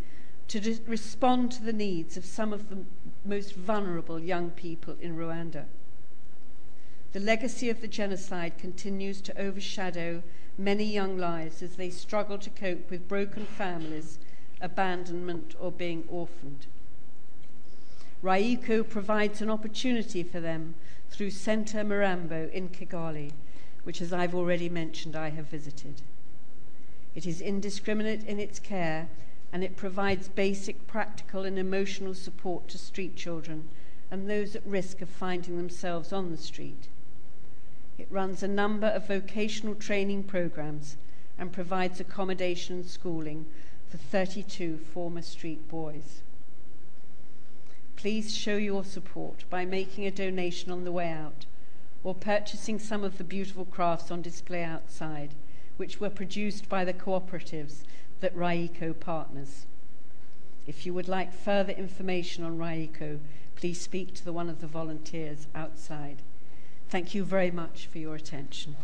[0.49, 2.79] to respond to the needs of some of the
[3.25, 5.67] most vulnerable young people in Rwanda.
[7.13, 10.23] The legacy of the genocide continues to overshadow
[10.57, 14.19] many young lives as they struggle to cope with broken families,
[14.61, 16.67] abandonment, or being orphaned.
[18.23, 20.75] RYICO provides an opportunity for them
[21.09, 23.33] through Centre Marembo in Kigali,
[23.85, 26.03] which, as I've already mentioned, I have visited.
[27.15, 29.09] It is indiscriminate in its care
[29.53, 33.69] and it provides basic practical and emotional support to street children
[34.11, 36.89] and those at risk of finding themselves on the street.
[37.97, 40.99] It runs a number of vocational training programs
[41.39, 43.47] and provides accommodation and schooling
[43.89, 46.21] for 32 former street boys.
[48.01, 51.45] Please show your support by making a donation on the way out
[52.03, 55.35] or purchasing some of the beautiful crafts on display outside,
[55.77, 57.83] which were produced by the cooperatives
[58.21, 59.67] that RYICO partners.
[60.67, 63.19] If you would like further information on RYICO,
[63.55, 66.23] please speak to the, one of the volunteers outside.
[66.89, 68.77] Thank you very much for your attention.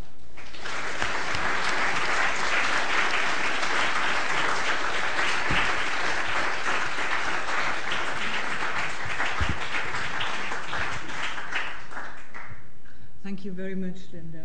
[13.26, 14.44] Thank you very much, Linda.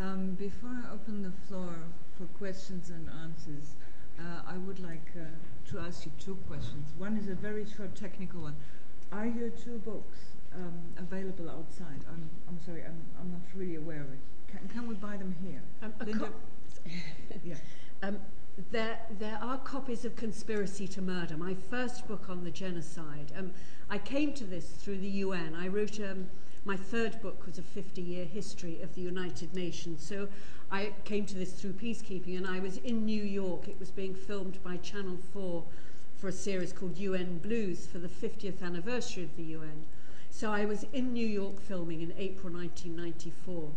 [0.00, 1.74] Um, before I open the floor
[2.16, 3.74] for questions and answers,
[4.18, 5.26] uh, I would like uh,
[5.70, 6.88] to ask you two questions.
[6.96, 8.56] One is a very short technical one.
[9.12, 10.16] Are your two books
[10.54, 12.00] um, available outside?
[12.08, 14.18] I'm, I'm sorry, I'm, I'm not really aware of it.
[14.48, 15.60] Can, can we buy them here?
[15.82, 16.30] Um, Linda?
[17.44, 17.56] yeah.
[18.02, 18.16] Um,
[18.70, 23.30] there, there are copies of Conspiracy to Murder, my first book on the genocide.
[23.36, 23.50] Um,
[23.90, 25.54] I came to this through the UN.
[25.54, 26.28] I wrote um,
[26.66, 30.02] My third book was a 50-year history of the United Nations.
[30.02, 30.28] So
[30.70, 33.68] I came to this through peacekeeping and I was in New York.
[33.68, 35.62] It was being filmed by Channel 4
[36.16, 39.84] for a series called UN Blues for the 50th anniversary of the UN.
[40.30, 43.70] So I was in New York filming in April 1994.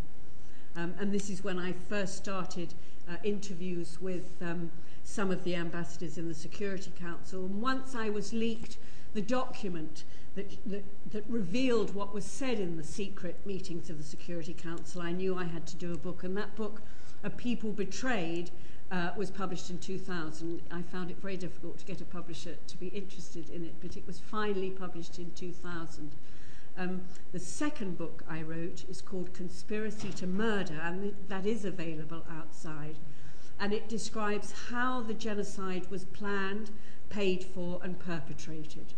[0.77, 2.73] Um, and this is when I first started
[3.09, 4.71] uh, interviews with um,
[5.03, 7.45] some of the ambassadors in the Security Council.
[7.45, 8.77] And once I was leaked
[9.13, 10.03] the document
[10.37, 15.35] that, revealed what was said in the secret meetings of the Security Council, I knew
[15.35, 16.23] I had to do a book.
[16.23, 16.81] And that book,
[17.23, 18.51] A People Betrayed,
[18.91, 20.61] uh, was published in 2000.
[20.71, 23.97] I found it very difficult to get a publisher to be interested in it, but
[23.97, 26.11] it was finally published in 2000.
[26.77, 32.23] Um, the second book I wrote is called Conspiracy to Murder, and that is available
[32.29, 32.97] outside.
[33.59, 36.69] And it describes how the genocide was planned,
[37.09, 38.93] paid for, and perpetrated.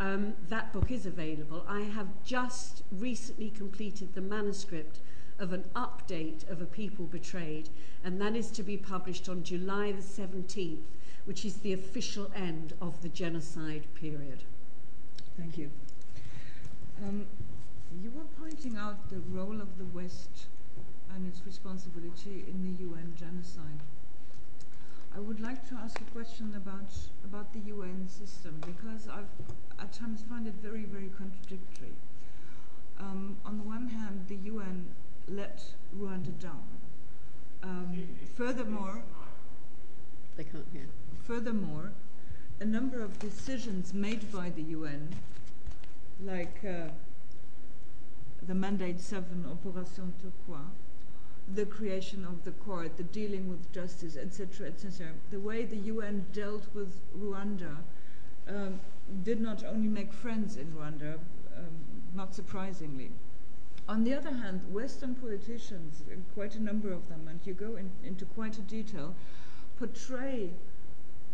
[0.00, 1.64] Um, that book is available.
[1.68, 5.00] I have just recently completed the manuscript
[5.38, 7.68] of an update of A People Betrayed,
[8.04, 10.84] and that is to be published on July the 17th,
[11.24, 14.44] which is the official end of the genocide period.
[15.36, 15.70] Thank you.
[17.02, 17.26] Um,
[18.02, 20.46] you were pointing out the role of the West
[21.14, 23.80] and its responsibility in the UN genocide.
[25.14, 26.90] I would like to ask a question about
[27.24, 29.32] about the UN system because I've
[29.80, 31.94] at times find it very very contradictory.
[33.00, 34.86] Um, on the one hand, the UN
[35.28, 35.62] let
[35.96, 36.64] Rwanda down.
[37.62, 39.02] Um, furthermore,
[40.36, 40.86] they can't hear.
[41.26, 41.92] Furthermore,
[42.60, 45.14] a number of decisions made by the UN,
[46.24, 46.88] like uh,
[48.46, 50.87] the Mandate 7 Operation Turquoise,
[51.54, 55.08] the creation of the court, the dealing with justice, etc., etc.
[55.30, 57.76] The way the UN dealt with Rwanda
[58.48, 58.80] um,
[59.22, 61.14] did not only make friends in Rwanda,
[61.56, 61.72] um,
[62.14, 63.10] not surprisingly.
[63.88, 66.02] On the other hand, Western politicians,
[66.34, 69.14] quite a number of them, and you go in, into quite a detail,
[69.78, 70.50] portray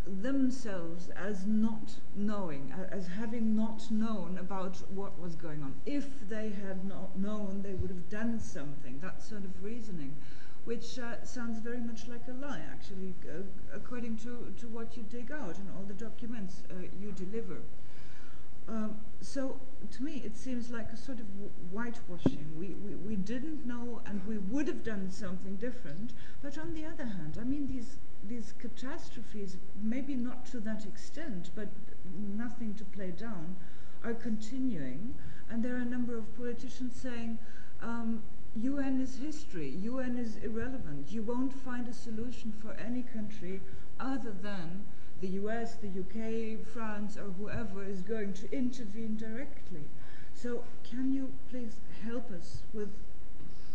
[0.07, 5.75] themselves as not knowing, as having not known about what was going on.
[5.87, 10.15] If they had not known, they would have done something, that sort of reasoning,
[10.65, 13.43] which uh, sounds very much like a lie, actually, uh,
[13.75, 17.59] according to, to what you dig out and all the documents uh, you deliver.
[18.69, 19.61] Um, so
[19.91, 21.27] to me, it seems like a sort of
[21.71, 22.47] whitewashing.
[22.59, 26.13] We, we, we didn't know and we would have done something different.
[26.43, 31.51] But on the other hand, I mean, these these catastrophes, maybe not to that extent,
[31.55, 31.69] but
[32.37, 33.57] nothing to play down,
[34.03, 35.15] are continuing.
[35.51, 37.39] And there are a number of politicians saying,
[37.83, 38.23] um,
[38.57, 41.11] UN is history, UN is irrelevant.
[41.11, 43.61] You won't find a solution for any country
[44.01, 44.85] other than
[45.25, 49.85] the US, the UK, France, or whoever is going to intervene directly.
[50.35, 52.91] So, can you please help us with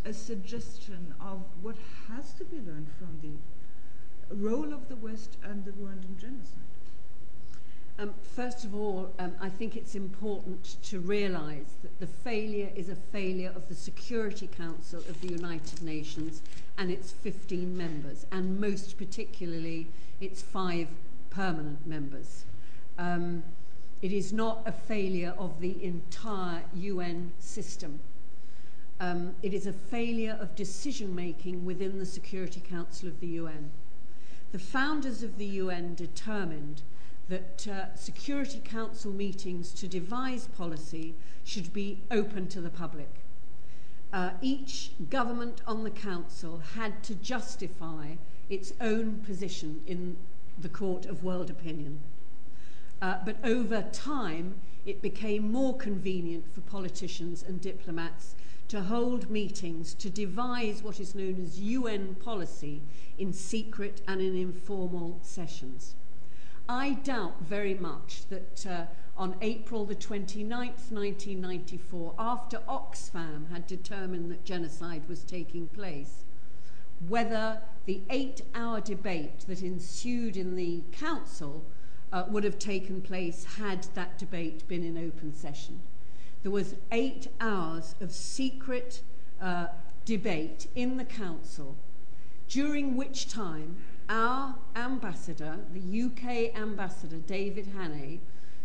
[0.06, 1.76] a suggestion of what
[2.08, 6.70] has to be learned from the role of the West and the Rwandan genocide?
[7.97, 12.89] Um, first of all, um, I think it's important to realise that the failure is
[12.89, 16.43] a failure of the Security Council of the United Nations
[16.78, 19.88] and its 15 members, and most particularly
[20.22, 20.88] its five
[21.30, 22.45] permanent members.
[22.97, 23.43] Um,
[24.01, 27.99] it is not a failure of the entire UN system.
[28.99, 33.71] Um, it is a failure of decision making within the Security Council of the UN.
[34.51, 36.82] the founders of the UN determined
[37.30, 41.13] that uh, Security Council meetings to devise policy
[41.43, 43.09] should be open to the public.
[44.11, 48.15] Uh, each government on the council had to justify
[48.49, 50.17] its own position in
[50.62, 51.99] the court of world opinion.
[53.01, 54.55] Uh, but over time,
[54.86, 58.36] it became more convenient for politicians and diplomats
[58.68, 62.82] to hold meetings to devise what is known as UN policy
[63.18, 65.95] in secret and in informal sessions.
[66.68, 68.86] I doubt very much that uh,
[69.18, 76.26] on April the 29th, 1994, after Oxfam had determined that genocide was taking place,
[77.08, 81.64] whether the eight hour debate that ensued in the council
[82.12, 85.80] uh, would have taken place had that debate been in open session.
[86.43, 89.02] There was eight hours of secret
[89.41, 89.68] uh,
[90.06, 91.76] debate in the council,
[92.47, 93.78] during which time
[94.10, 98.20] our ambassador, the UK ambassador, David Hannay,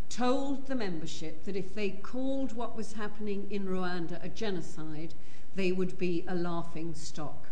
[0.09, 5.15] told the membership that if they called what was happening in Rwanda a genocide,
[5.55, 7.44] they would be a laughing stock.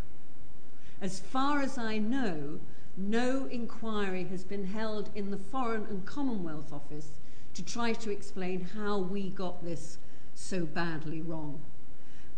[1.02, 2.60] As far as I know,
[2.96, 7.18] no inquiry has been held in the Foreign and Commonwealth Office
[7.54, 9.98] to try to explain how we got this
[10.36, 11.60] so badly wrong.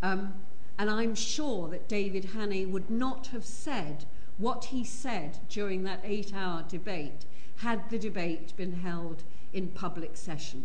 [0.03, 0.33] Um,
[0.79, 4.07] and I'm sure that David Hannay would not have said
[4.39, 10.17] what he said during that eight hour debate had the debate been held in public
[10.17, 10.65] session.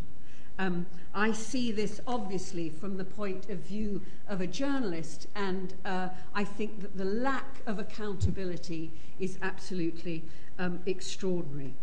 [0.59, 6.09] Um, I see this obviously from the point of view of a journalist, and uh,
[6.35, 10.21] I think that the lack of accountability is absolutely
[10.59, 11.73] um, extraordinary.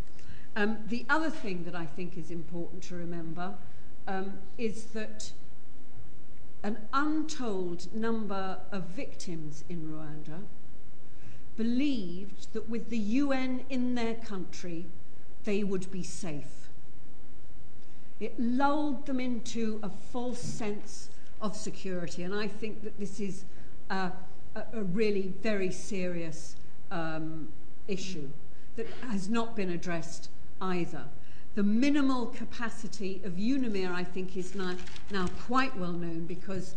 [0.55, 3.55] Um, the other thing that I think is important to remember
[4.07, 5.33] um, is that
[6.63, 10.43] an untold number of victims in Rwanda
[11.57, 14.85] believed that with the UN in their country,
[15.45, 16.66] they would be safe.
[18.21, 21.11] It lulled them into a false sense
[21.41, 22.23] of security.
[22.23, 23.45] And I think that this is
[23.91, 24.13] a,
[24.55, 26.57] a, a really very serious
[26.91, 27.49] um,
[27.89, 28.29] issue
[28.77, 31.05] that has not been addressed either.
[31.55, 34.75] The minimal capacity of UNAMIR, I think, is now,
[35.11, 36.75] now quite well known because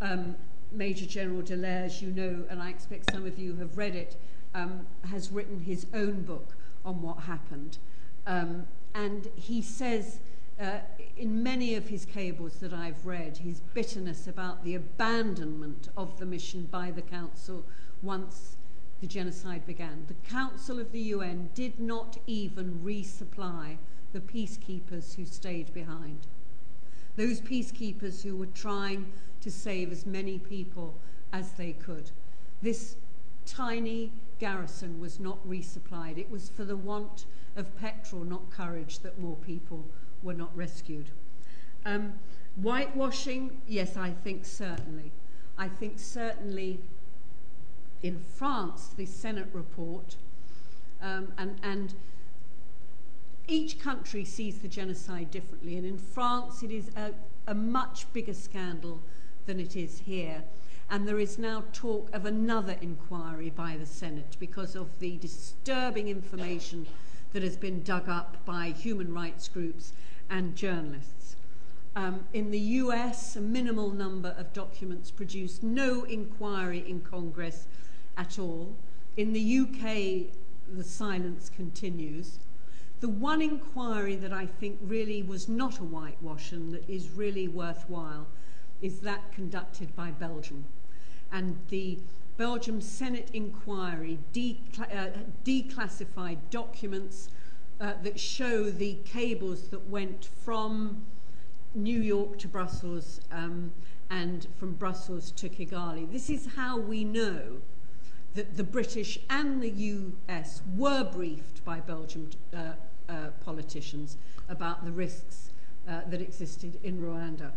[0.00, 0.36] um,
[0.72, 4.16] Major General Dallaire, as you know, and I expect some of you have read it,
[4.54, 7.78] um, has written his own book on what happened.
[8.26, 10.18] Um, and he says
[10.62, 10.78] uh,
[11.16, 16.26] in many of his cables that I've read, his bitterness about the abandonment of the
[16.26, 17.64] mission by the Council
[18.00, 18.56] once
[19.00, 20.04] the genocide began.
[20.06, 23.78] The Council of the UN did not even resupply
[24.12, 26.26] the peacekeepers who stayed behind.
[27.16, 30.94] Those peacekeepers who were trying to save as many people
[31.32, 32.10] as they could.
[32.62, 32.96] This
[33.44, 36.18] tiny garrison was not resupplied.
[36.18, 39.84] It was for the want of petrol, not courage, that more people
[40.22, 41.10] were not rescued.
[41.84, 42.14] Um,
[42.56, 45.12] whitewashing, yes, I think certainly.
[45.58, 46.80] I think certainly
[48.02, 50.16] in France, the Senate report,
[51.00, 51.94] um, and, and
[53.48, 55.76] each country sees the genocide differently.
[55.76, 57.12] And in France, it is a,
[57.46, 59.00] a much bigger scandal
[59.46, 60.42] than it is here.
[60.90, 66.08] And there is now talk of another inquiry by the Senate because of the disturbing
[66.08, 66.86] information
[67.32, 69.92] that has been dug up by human rights groups
[70.30, 71.36] and journalists.
[71.94, 77.66] Um, in the US, a minimal number of documents produced, no inquiry in Congress
[78.16, 78.74] at all.
[79.16, 80.32] In the UK,
[80.74, 82.38] the silence continues.
[83.00, 87.48] The one inquiry that I think really was not a whitewash and that is really
[87.48, 88.26] worthwhile
[88.80, 90.64] is that conducted by Belgium.
[91.30, 91.98] And the
[92.36, 97.28] Belgium Senate inquiry decla- uh, declassified documents
[97.82, 101.04] uh, that show the cables that went from
[101.74, 103.72] New York to Brussels um,
[104.08, 106.10] and from Brussels to Kigali.
[106.10, 107.60] This is how we know
[108.34, 112.74] that the British and the US were briefed by Belgian uh,
[113.08, 114.16] uh, politicians
[114.48, 115.50] about the risks
[115.88, 117.50] uh, that existed in Rwanda.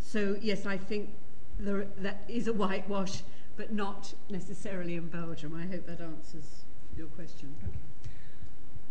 [0.00, 1.10] So, yes, I think
[1.60, 3.22] there, that is a whitewash,
[3.56, 5.54] but not necessarily in Belgium.
[5.54, 6.64] I hope that answers
[6.96, 7.54] your question.
[7.62, 7.78] Okay.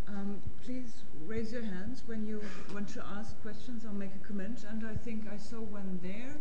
[0.08, 2.42] Um, please raise your hands when you
[2.74, 4.66] want to ask questions or make a comment.
[4.70, 6.36] And I think I saw one there,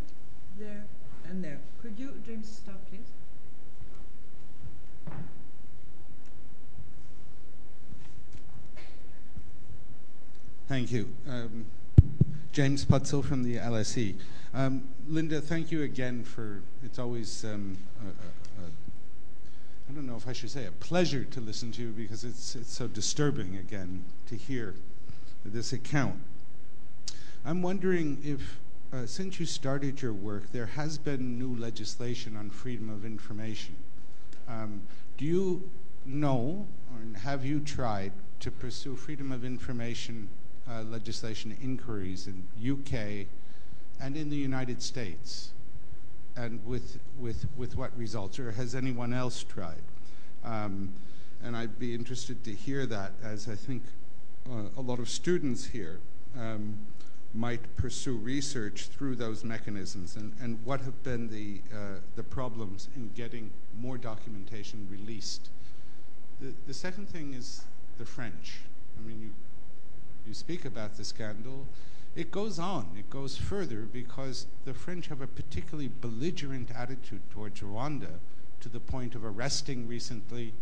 [0.59, 0.85] there,
[1.29, 1.59] and there.
[1.83, 3.11] Could you, James, start, please?
[10.69, 11.09] Thank you.
[11.29, 11.67] Um,
[12.53, 14.15] James Putzel from the LSE.
[14.55, 17.77] Um, Linda, thank you again for, it's always, um,
[19.89, 22.57] I don't know if I should say a pleasure to listen to you because it's,
[22.57, 24.75] it's so disturbing again to hear
[25.45, 26.17] this account.
[27.45, 28.59] I'm wondering if,
[28.93, 33.77] uh, since you started your work, there has been new legislation on freedom of information.
[34.49, 34.83] Um,
[35.17, 35.71] do you
[36.05, 40.29] know, or have you tried to pursue freedom of information
[40.69, 43.27] uh, legislation inquiries in UK
[44.01, 45.53] and in the United States?
[46.37, 48.39] And with, with, with what results?
[48.39, 49.83] Or has anyone else tried?
[50.45, 50.93] Um,
[51.43, 53.83] and I'd be interested to hear that as I think
[54.51, 55.99] uh, a lot of students here
[56.39, 56.79] um,
[57.35, 62.89] might pursue research through those mechanisms and, and what have been the, uh, the problems
[62.97, 65.51] in getting more documentation released.
[66.41, 67.65] The, the second thing is
[67.99, 68.61] the French.
[68.99, 69.31] I mean, you,
[70.27, 71.67] you speak about the scandal.
[72.17, 77.61] It goes on, it goes further because the French have a particularly belligerent attitude towards
[77.61, 78.19] Rwanda
[78.61, 80.55] to the point of arresting recently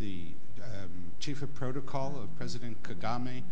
[0.00, 0.28] the
[0.62, 3.42] um, chief of protocol of President Kagame.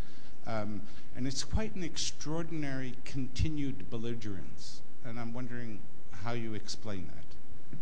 [0.46, 0.80] Um,
[1.14, 4.80] and it's quite an extraordinary continued belligerence.
[5.04, 5.80] And I'm wondering
[6.24, 7.78] how you explain that.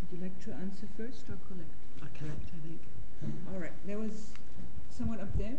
[0.00, 1.70] Would you like to answer first or collect?
[2.00, 2.80] I collect, I think.
[3.52, 3.72] All right.
[3.86, 4.30] There was
[4.88, 5.56] someone up there.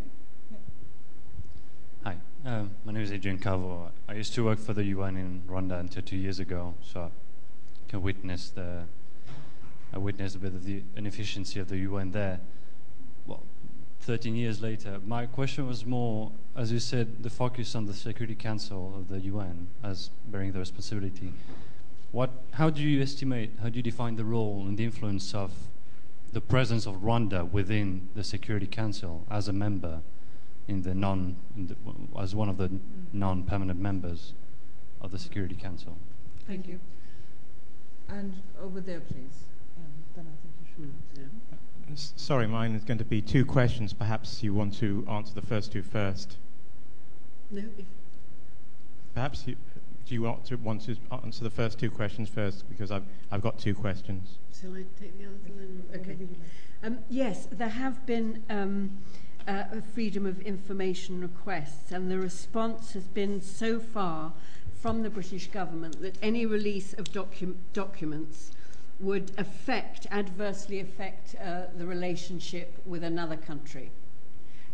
[2.08, 3.90] Hi, um, my name is Adrian Cavo.
[4.08, 7.10] I used to work for the UN in Rwanda until two years ago, so I
[7.90, 8.84] can witness the
[9.92, 12.40] I witnessed a bit of the inefficiency of the UN there.
[13.26, 13.42] Well,
[14.00, 18.34] 13 years later, my question was more, as you said, the focus on the Security
[18.34, 21.34] Council of the UN as bearing the responsibility.
[22.10, 25.52] What, how do you estimate, how do you define the role and the influence of
[26.32, 30.00] the presence of Rwanda within the Security Council as a member?
[30.68, 31.76] In the non in the,
[32.20, 32.70] as one of the
[33.12, 34.34] non-permanent members
[35.00, 35.96] of the Security Council.
[36.46, 36.78] Thank you.
[38.08, 39.44] And over there, please.
[39.76, 41.22] Um, then I think you should.
[41.22, 41.92] Yeah.
[41.92, 43.92] S- Sorry, mine is going to be two questions.
[43.92, 46.36] Perhaps you want to answer the first two first.
[47.50, 47.86] No, if,
[49.14, 49.56] Perhaps you,
[50.06, 52.68] do you want to, want to answer the first two questions first?
[52.68, 54.38] Because I've, I've got two questions.
[54.58, 56.00] shall I take the others and then?
[56.00, 56.16] Okay.
[56.84, 58.98] Um, yes, there have been um,
[59.48, 64.32] uh, freedom of information requests, and the response has been so far
[64.80, 68.52] from the British government that any release of docu- documents
[69.00, 73.90] would affect, adversely affect uh, the relationship with another country.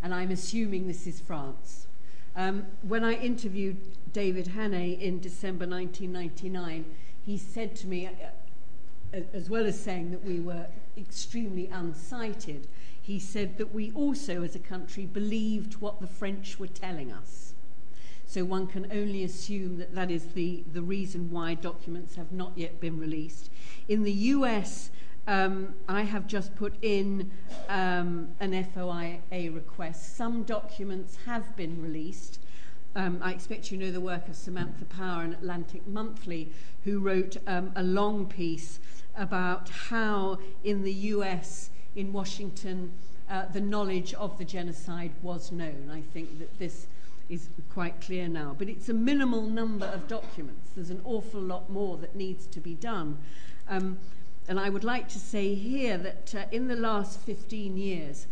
[0.03, 1.87] And I'm assuming this is France.
[2.35, 3.77] Um, when I interviewed
[4.11, 6.85] David Hannay in December 1999,
[7.25, 10.65] he said to me, uh, as well as saying that we were
[10.97, 12.67] extremely unsighted,
[13.05, 17.53] he said that we also, as a country, believed what the French were telling us.
[18.25, 22.53] So one can only assume that that is the, the reason why documents have not
[22.55, 23.51] yet been released.
[23.87, 24.89] In the US,
[25.27, 27.29] um, I have just put in
[27.69, 30.17] um, an FOIA request.
[30.17, 32.39] Some documents have been released.
[32.95, 36.51] Um, I expect you know the work of Samantha Power in Atlantic Monthly,
[36.85, 38.79] who wrote um, a long piece
[39.15, 42.91] about how in the US in Washington,
[43.29, 45.89] uh, the knowledge of the genocide was known.
[45.91, 46.87] I think that this
[47.29, 48.55] is quite clear now.
[48.57, 50.71] But it's a minimal number of documents.
[50.75, 53.17] There's an awful lot more that needs to be done.
[53.67, 53.97] Um,
[54.47, 58.27] and I would like to say here that uh, in the last 15 years,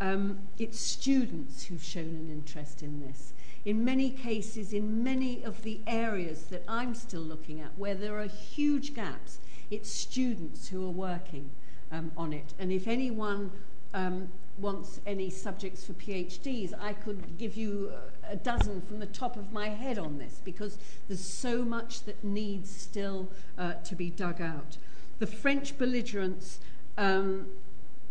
[0.00, 3.32] um, it's students who've shown an interest in this.
[3.64, 8.20] In many cases, in many of the areas that I'm still looking at, where there
[8.20, 9.38] are huge gaps,
[9.70, 11.50] it's students who are working
[11.92, 12.54] um, on it.
[12.58, 13.50] And if anyone
[13.92, 14.28] um,
[14.58, 17.92] wants any subjects for PhDs, I could give you
[18.28, 20.78] a dozen from the top of my head on this because
[21.08, 23.28] there's so much that needs still
[23.58, 24.76] uh, to be dug out.
[25.18, 26.58] The French belligerence
[26.98, 27.46] um,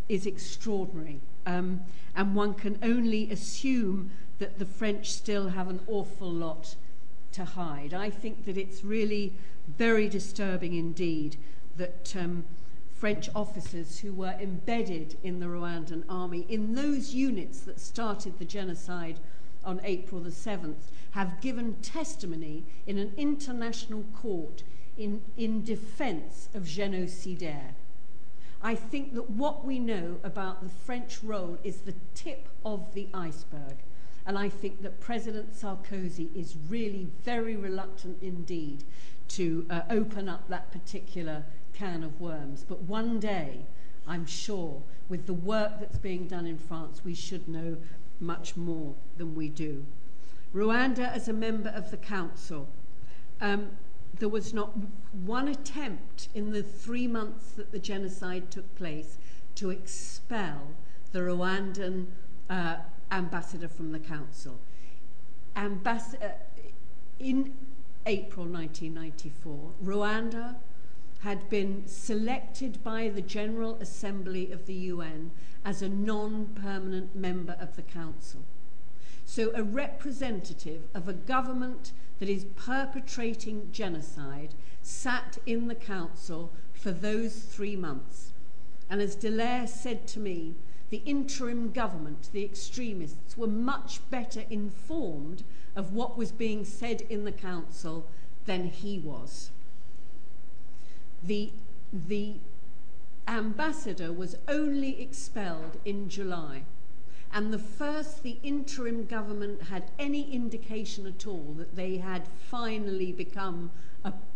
[0.10, 1.82] is extraordinary, um,
[2.16, 6.76] and one can only assume that the French still have an awful lot
[7.34, 7.94] to hide.
[7.94, 9.34] I think that it's really
[9.78, 11.38] very disturbing indeed
[11.78, 12.16] that.
[12.18, 12.46] Um,
[13.04, 18.46] French officers who were embedded in the Rwandan army, in those units that started the
[18.46, 19.20] genocide
[19.66, 24.64] on April the 7th, have given testimony in an international court
[24.98, 27.74] in, in defense of genocidaire.
[28.62, 33.10] I think that what we know about the French role is the tip of the
[33.14, 33.80] iceberg.
[34.26, 38.86] And I think that President Sarkozy is really very reluctant indeed
[39.28, 41.44] to uh, open up that particular
[41.74, 42.66] can of worms.
[42.68, 43.66] But one day,
[44.08, 47.78] I'm sure, with the work that's being done in France, we should know
[48.20, 49.86] much more than we do.
[50.54, 52.68] Rwanda, as a member of the Council,
[53.42, 53.72] um,
[54.20, 54.72] there was not
[55.26, 59.18] one attempt in the three months that the genocide took place
[59.56, 60.62] to expel
[61.12, 62.08] the Rwandan
[62.50, 62.78] uh,
[63.12, 64.60] ambassador from the council.
[65.56, 66.32] Ambas- uh,
[67.20, 67.54] in
[68.06, 70.56] April 1994, Rwanda
[71.24, 75.32] had been selected by the General Assembly of the UN
[75.64, 78.42] as a non permanent member of the Council.
[79.24, 86.92] So, a representative of a government that is perpetrating genocide sat in the Council for
[86.92, 88.34] those three months.
[88.90, 90.56] And as Dallaire said to me,
[90.90, 95.44] the interim government, the extremists, were much better informed
[95.74, 98.08] of what was being said in the council
[98.46, 99.52] than he was.
[101.26, 101.52] The,
[101.92, 102.36] the
[103.28, 106.64] ambassador was only expelled in July.
[107.32, 113.12] And the first the interim government had any indication at all that they had finally
[113.12, 113.72] become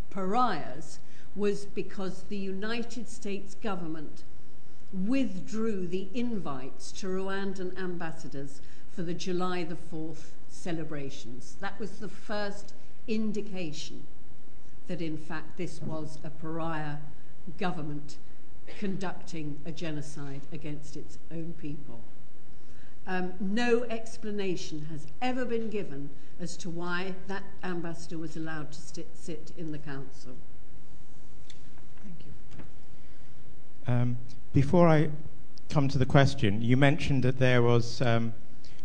[0.09, 0.99] pariahs
[1.35, 4.23] was because the United States government
[4.91, 11.55] withdrew the invites to Rwandan ambassadors for the July the 4th celebrations.
[11.59, 12.73] That was the first
[13.07, 14.07] indication
[14.87, 16.97] that, in fact, this was a pariah
[17.57, 18.17] government
[18.79, 22.01] conducting a genocide against its own people.
[23.05, 26.09] Um, no explanation has ever been given
[26.39, 30.35] as to why that ambassador was allowed to sit, sit in the council.
[32.03, 33.93] Thank you.
[33.93, 34.17] Um,
[34.53, 35.09] before I
[35.69, 38.33] come to the question, you mentioned that there was um,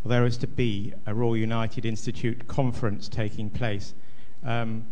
[0.05, 3.95] well, there is to be a Royal United Institute conference taking place.
[4.45, 4.87] Um,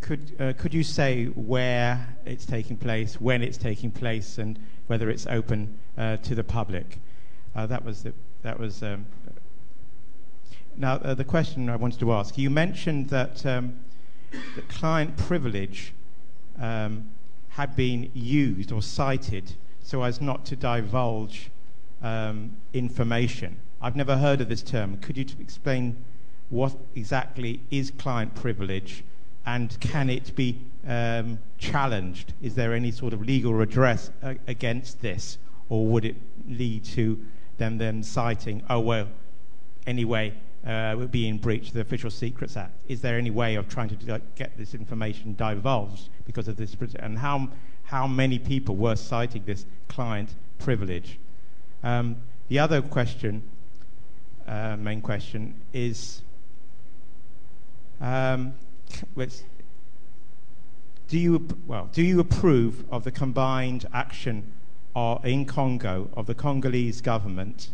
[0.00, 5.10] could, uh, could you say where it's taking place, when it's taking place, and whether
[5.10, 6.98] it's open uh, to the public?
[7.54, 8.82] Uh, that was the, that was.
[8.82, 9.06] Um,
[10.76, 12.38] now uh, the question I wanted to ask.
[12.38, 13.80] You mentioned that um,
[14.68, 15.92] client privilege
[16.58, 17.10] um,
[17.50, 21.50] had been used or cited so as not to divulge
[22.02, 23.58] um, information.
[23.82, 24.98] I've never heard of this term.
[24.98, 26.04] Could you explain
[26.48, 29.02] what exactly is client privilege
[29.46, 32.32] and can it be um, challenged?
[32.42, 35.38] Is there any sort of legal redress uh, against this,
[35.68, 36.16] or would it
[36.48, 37.24] lead to
[37.58, 39.08] them then citing, oh, well,
[39.86, 40.34] anyway,
[40.66, 42.72] uh, would be in breach of the Official Secrets Act?
[42.88, 46.76] Is there any way of trying to get this information divulged because of this?
[46.98, 47.48] And how,
[47.84, 51.18] how many people were citing this client privilege?
[51.82, 52.16] Um,
[52.48, 53.42] the other question
[54.50, 56.22] uh, main question is
[58.00, 58.54] um,
[61.08, 64.52] do you well do you approve of the combined action
[65.24, 67.70] in Congo of the Congolese government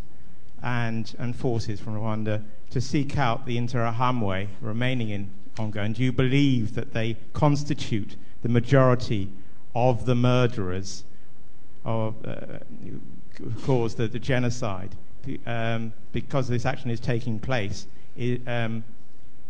[0.63, 5.83] and and forces from Rwanda to seek out the Interahamwe remaining in Congo?
[5.83, 9.31] And do you believe that they constitute the majority
[9.75, 11.05] of the murderers
[11.85, 12.59] of uh,
[13.65, 14.95] caused the, the genocide?
[15.45, 17.87] Um, because this action is taking place,
[18.17, 18.85] it, um,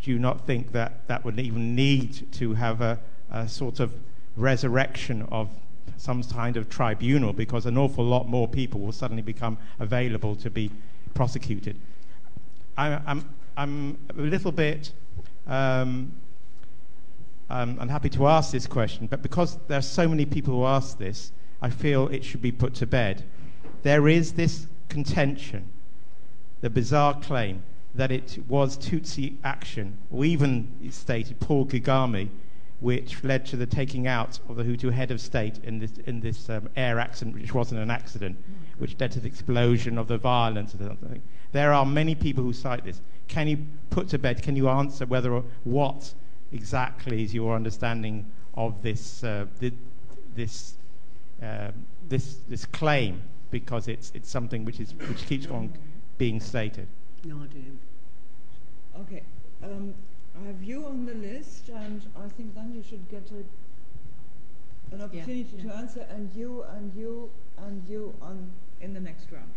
[0.07, 2.97] do you not think that that would even need to have a,
[3.33, 3.93] a sort of
[4.37, 5.51] resurrection of
[5.97, 10.49] some kind of tribunal because an awful lot more people will suddenly become available to
[10.49, 10.71] be
[11.13, 11.77] prosecuted?
[12.79, 14.93] I, I'm, I'm a little bit.
[15.45, 16.13] Um,
[17.51, 20.67] um, I'm happy to ask this question, but because there are so many people who
[20.67, 23.25] ask this, I feel it should be put to bed.
[23.83, 25.69] There is this contention,
[26.61, 27.65] the bizarre claim
[27.97, 32.28] that it was Tutsi action, or even stated Paul Kagame,
[32.80, 36.20] which led to the taking out of the Hutu head of state in this, in
[36.20, 38.36] this um, air accident, which wasn't an accident,
[38.78, 40.72] which led to the explosion of the violence.
[40.72, 41.22] Something.
[41.53, 43.01] There are many people who cite this.
[43.28, 46.12] Can you put to bed, can you answer whether or what
[46.53, 49.47] exactly is your understanding of this, uh,
[50.34, 50.74] this,
[51.42, 51.70] uh,
[52.09, 55.72] this, this claim because it's, it's something which, is, which keeps on
[56.18, 56.86] being stated.
[57.25, 57.62] No, I do.
[59.01, 59.23] Okay.
[59.62, 59.95] Um,
[60.41, 65.03] I have you on the list, and I think then you should get a, an
[65.03, 65.62] opportunity yeah.
[65.64, 68.51] to answer, and you, and you, and you on
[68.81, 69.53] in the next round.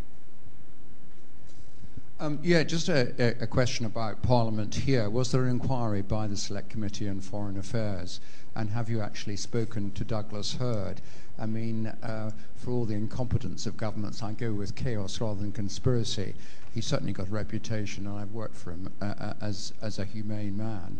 [2.22, 5.10] Um, yeah, just a, a, question about Parliament here.
[5.10, 8.20] Was there an inquiry by the Select Committee on Foreign Affairs?
[8.56, 11.00] And have you actually spoken to Douglas Hurd?
[11.40, 15.54] I mean, uh, for all the incompetence of governments, I go with chaos rather than
[15.54, 16.36] conspiracy.
[16.74, 20.04] He's certainly got a reputation, and I've worked for him uh, uh as, as a
[20.04, 21.00] humane man.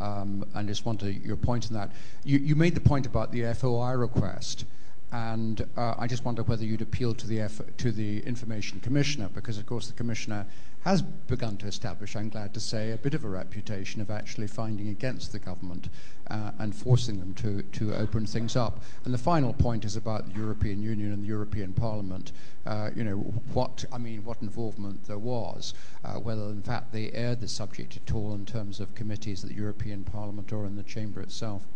[0.00, 1.92] Um, and just want to your point on that.
[2.24, 4.66] You, you made the point about the FOI request.
[5.10, 7.48] And uh, I just wonder whether you'd appeal to the,
[7.78, 10.46] to the Information Commissioner, because of course the Commissioner
[10.82, 14.46] has begun to establish, I'm glad to say, a bit of a reputation of actually
[14.46, 15.88] finding against the government
[16.30, 18.82] uh, and forcing them to, to open things up.
[19.04, 22.32] And the final point is about the European Union and the European Parliament.
[22.64, 23.16] Uh, you know,
[23.52, 27.96] what, I mean, what involvement there was, uh, whether in fact they aired the subject
[27.96, 31.66] at all in terms of committees at the European Parliament or in the chamber itself.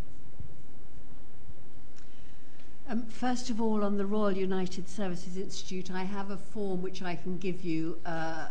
[2.89, 7.01] Um, first of all, on the Royal United Services Institute, I have a form which
[7.01, 8.49] I can give you uh,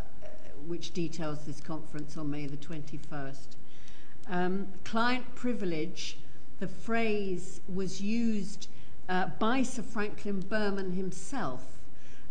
[0.65, 3.55] which details this conference on May the 21st.
[4.27, 6.17] Um, client privilege,
[6.59, 8.69] the phrase was used
[9.07, 11.65] uh, by Sir Franklin Berman himself.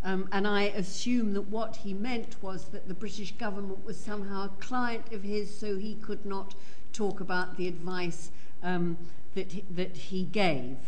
[0.03, 4.47] Um, and I assume that what he meant was that the British government was somehow
[4.47, 6.57] a client of his, so he could not
[6.93, 8.33] talk about the advice
[8.65, 8.97] um,
[9.37, 10.79] that, he, that he gave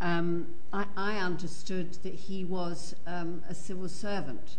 [0.00, 4.56] um, I, I, understood that he was um, a civil servant.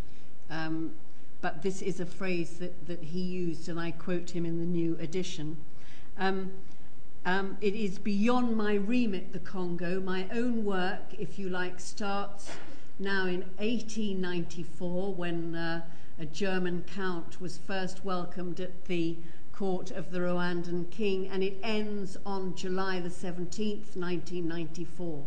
[0.50, 0.94] Um,
[1.42, 4.66] but this is a phrase that, that he used, and I quote him in the
[4.66, 5.58] new edition.
[6.18, 6.52] Um,
[7.26, 10.00] um, it is beyond my remit, the Congo.
[10.00, 12.50] My own work, if you like, starts
[13.00, 15.82] now in 1894 when uh,
[16.20, 19.18] a German count was first welcomed at the
[19.58, 25.24] court of the Rwandan king, and it ends on July the 17th, 1994.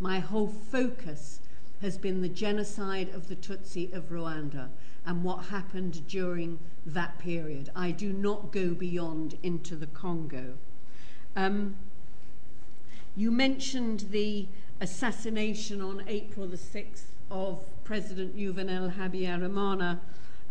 [0.00, 1.40] My whole focus
[1.82, 4.68] has been the genocide of the Tutsi of Rwanda
[5.04, 7.70] and what happened during that period.
[7.76, 10.54] I do not go beyond into the Congo.
[11.36, 11.76] Um,
[13.14, 14.46] you mentioned the
[14.80, 20.00] assassination on April the 6th of President Juvenal Habyarimana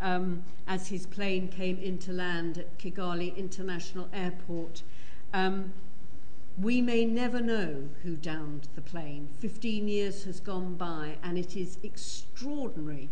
[0.04, 4.84] um, as his plane came into land at Kigali International Airport.
[5.34, 5.74] Um,
[6.62, 9.30] we may never know who downed the plane.
[9.40, 13.10] 15 years has gone by, and it is extraordinary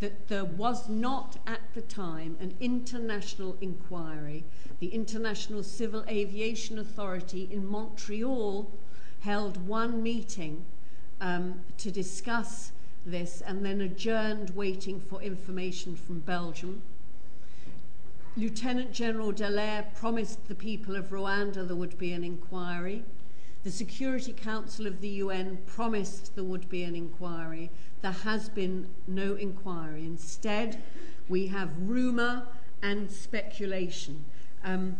[0.00, 4.44] that there was not at the time an international inquiry.
[4.78, 8.70] The International Civil Aviation Authority in Montreal
[9.20, 10.64] held one meeting
[11.20, 12.72] um, to discuss
[13.04, 16.82] this and then adjourned waiting for information from Belgium.
[18.36, 23.04] Lieutenant General Dallaire promised the people of Rwanda there would be an inquiry.
[23.62, 27.70] The Security Council of the UN promised there would be an inquiry.
[28.02, 30.04] There has been no inquiry.
[30.04, 30.82] Instead,
[31.28, 32.46] we have rumour
[32.82, 34.24] and speculation.
[34.64, 34.96] Um,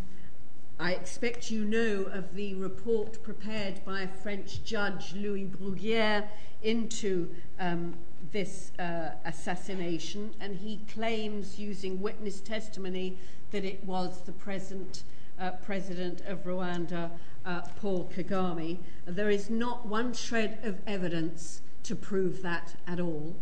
[0.78, 6.26] I expect you know of the report prepared by a French judge, Louis Bruguière,
[6.62, 7.94] into um,
[8.32, 13.16] this uh, assassination, and he claims, using witness testimony,
[13.52, 15.04] that it was the present
[15.38, 17.10] uh, president of Rwanda,
[17.46, 18.78] uh, Paul Kagame.
[19.06, 23.36] There is not one shred of evidence to prove that at all.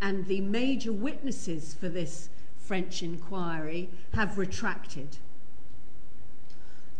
[0.00, 5.18] And the major witnesses for this French inquiry have retracted.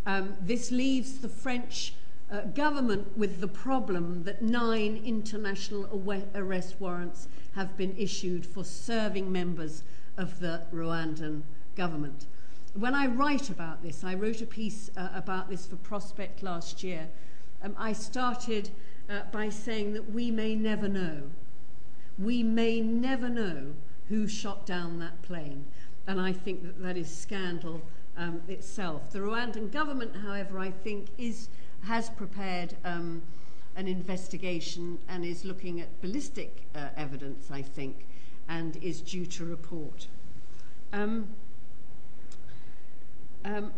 [0.07, 1.93] Um, this leaves the French
[2.31, 5.89] uh, government with the problem that nine international
[6.35, 9.83] arrest warrants have been issued for serving members
[10.17, 11.43] of the Rwandan
[11.75, 12.27] government.
[12.75, 16.85] When I write about this, I wrote a piece uh, about this for Prospect last
[16.85, 17.09] year.
[17.63, 18.71] Um, I started
[19.09, 21.23] uh, by saying that we may never know.
[22.19, 23.73] We may never know
[24.09, 25.65] who shot down that plane.
[26.07, 27.83] And I think that that is scandal
[28.17, 29.11] um, itself.
[29.11, 31.49] The Rwandan government, however, I think is,
[31.85, 33.23] has prepared um,
[33.77, 38.07] an investigation and is looking at ballistic uh, evidence, I think,
[38.49, 40.07] and is due to report.
[40.93, 41.29] Um,
[43.45, 43.73] um,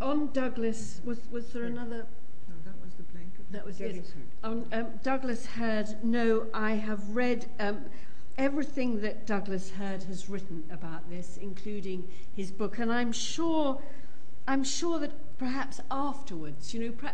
[0.00, 2.06] on Douglas, was, was there another?
[2.48, 3.52] No, that was the blanket.
[3.52, 4.04] That was it.
[4.42, 7.84] On um, Douglas Hurd, no, I have read um,
[8.40, 13.82] everything that Douglas Hurd has written about this, including his book, and I'm sure,
[14.48, 17.10] I'm sure that perhaps afterwards, you know,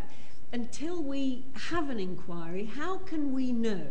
[0.53, 3.89] until we have an inquiry, how can we know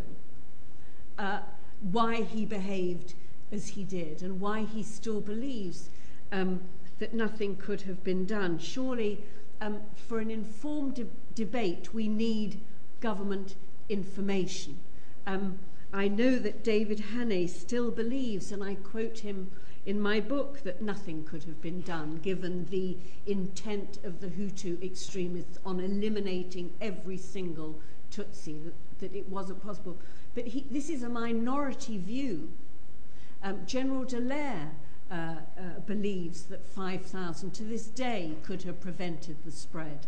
[1.19, 1.41] uh,
[1.81, 3.15] why he behaved
[3.51, 5.89] as he did and why he still believes
[6.31, 6.61] um,
[6.99, 8.57] that nothing could have been done?
[8.57, 9.21] Surely,
[9.59, 12.61] um, for an informed de- debate, we need
[13.01, 13.55] government
[13.89, 14.79] information.
[15.27, 15.59] Um,
[15.95, 19.49] I know that David Hannay still believes, and I quote him
[19.85, 24.83] in my book, that nothing could have been done given the intent of the Hutu
[24.83, 27.79] extremists on eliminating every single
[28.11, 29.97] Tutsi, that, that it wasn't possible.
[30.33, 32.51] But he, this is a minority view.
[33.41, 34.71] Um, General Dallaire
[35.09, 40.07] uh, uh, believes that 5,000 to this day could have prevented the spread.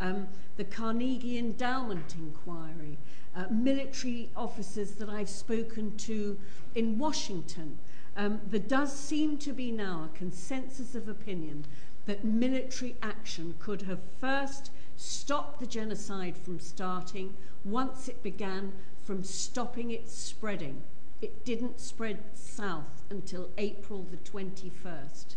[0.00, 2.98] Um, the Carnegie Endowment Inquiry,
[3.36, 6.38] uh, military officers that I've spoken to
[6.74, 7.78] in Washington.
[8.16, 11.64] Um, there does seem to be now a consensus of opinion
[12.06, 17.34] that military action could have first stopped the genocide from starting
[17.64, 18.72] once it began
[19.04, 20.82] from stopping it spreading.
[21.20, 25.36] It didn't spread south until April the 21st,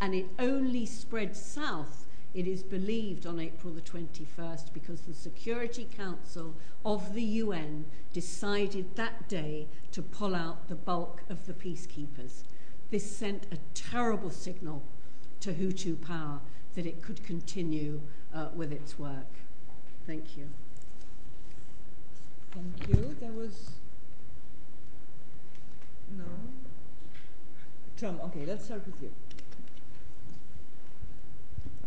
[0.00, 5.88] and it only spread south it is believed on April the 21st because the Security
[5.96, 6.54] Council
[6.84, 12.42] of the UN decided that day to pull out the bulk of the peacekeepers.
[12.90, 14.82] This sent a terrible signal
[15.40, 16.40] to Hutu power
[16.74, 18.00] that it could continue
[18.34, 19.26] uh, with its work.
[20.06, 20.48] Thank you.
[22.52, 23.16] Thank you.
[23.20, 23.72] There was
[26.16, 26.24] no.
[27.96, 29.12] Tom, okay, let's start with you.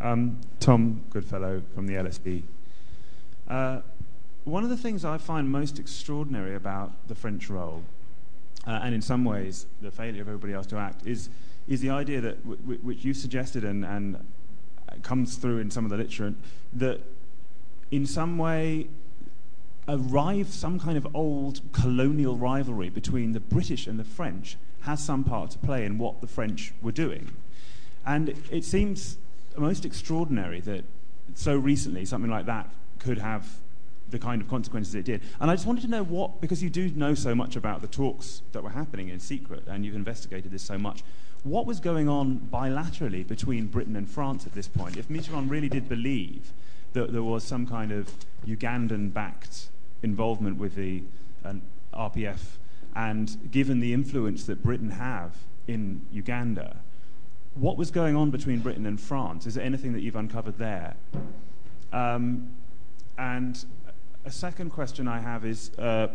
[0.01, 2.41] Um, Tom Goodfellow from the LSE.
[3.47, 3.81] Uh,
[4.45, 7.83] one of the things I find most extraordinary about the French role,
[8.65, 11.29] uh, and in some ways the failure of everybody else to act, is,
[11.67, 14.25] is the idea that, w- w- which you suggested and, and
[15.03, 16.33] comes through in some of the literature,
[16.73, 17.01] that
[17.91, 18.87] in some way
[19.87, 25.23] a some kind of old colonial rivalry between the British and the French has some
[25.23, 27.31] part to play in what the French were doing.
[28.05, 29.17] And it seems
[29.59, 30.83] most extraordinary that
[31.35, 33.47] so recently something like that could have
[34.09, 35.21] the kind of consequences it did.
[35.39, 37.87] And I just wanted to know what, because you do know so much about the
[37.87, 41.03] talks that were happening in secret and you've investigated this so much,
[41.43, 44.97] what was going on bilaterally between Britain and France at this point?
[44.97, 46.51] If Mitterrand really did believe
[46.93, 48.13] that there was some kind of
[48.45, 49.69] Ugandan backed
[50.03, 51.03] involvement with the
[51.43, 51.53] uh,
[51.93, 52.57] RPF,
[52.95, 55.37] and given the influence that Britain have
[55.67, 56.77] in Uganda,
[57.55, 59.45] what was going on between Britain and France?
[59.45, 60.95] Is there anything that you've uncovered there?
[61.91, 62.51] Um,
[63.17, 63.63] and
[64.25, 66.07] a second question I have is uh,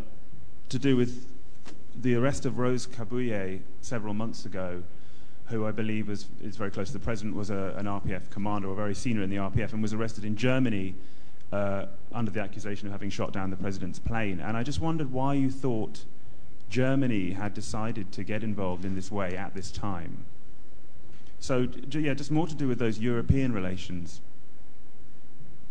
[0.69, 1.27] to do with
[1.95, 4.83] the arrest of Rose Kabuye several months ago,
[5.47, 8.75] who I believe is very close to the president, was a, an RPF commander or
[8.75, 10.95] very senior in the RPF, and was arrested in Germany
[11.51, 14.39] uh, under the accusation of having shot down the president's plane.
[14.39, 16.03] And I just wondered why you thought
[16.69, 20.25] Germany had decided to get involved in this way at this time.
[21.39, 24.21] So, yeah, just more to do with those European relations.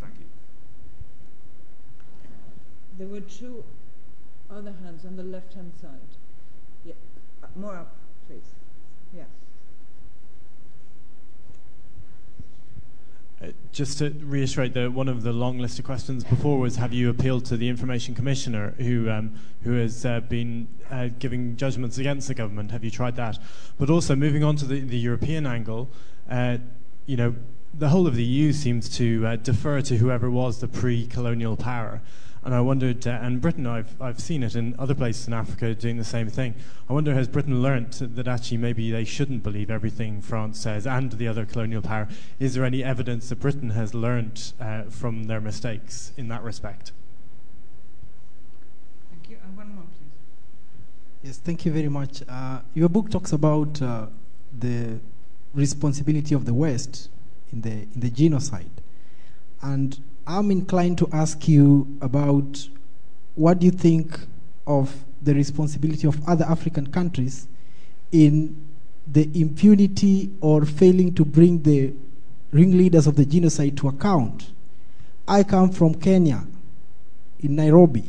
[0.01, 0.27] Thank you.
[2.99, 3.65] There were two
[4.51, 5.91] other hands on the left hand side.
[6.85, 6.95] Yeah,
[7.43, 7.95] uh, more up,
[8.29, 8.55] please.
[9.15, 9.25] Yeah.
[13.73, 17.11] Just to reiterate that one of the long list of questions before was have you
[17.11, 22.29] appealed to the information commissioner who um, who has uh, been uh, giving judgments against
[22.29, 22.71] the government?
[22.71, 23.39] Have you tried that?
[23.79, 25.91] But also moving on to the, the European angle
[26.31, 26.59] uh,
[27.05, 27.35] you know
[27.75, 32.01] the whole of the EU seems to uh, defer to whoever was the pre-colonial power
[32.47, 35.75] and I wondered, uh, and Britain, I've, I've seen it in other places in Africa
[35.75, 36.55] doing the same thing.
[36.89, 41.11] I wonder, has Britain learnt that actually maybe they shouldn't believe everything France says and
[41.11, 42.07] the other colonial power?
[42.39, 46.93] Is there any evidence that Britain has learnt uh, from their mistakes in that respect?
[49.11, 49.39] Thank you.
[49.45, 51.29] And one more, please.
[51.29, 52.23] Yes, thank you very much.
[52.29, 54.07] Uh, your book talks about uh,
[54.57, 55.01] the
[55.53, 57.09] responsibility of the West
[57.53, 58.71] in the, in the genocide.
[59.61, 62.69] And I'm inclined to ask you about
[63.37, 64.19] what do you think
[64.67, 67.47] of the responsibility of other African countries
[68.11, 68.57] in
[69.07, 71.93] the impunity or failing to bring the
[72.51, 74.53] ringleaders of the genocide to account.
[75.29, 76.45] I come from Kenya,
[77.41, 78.05] in Nairobi,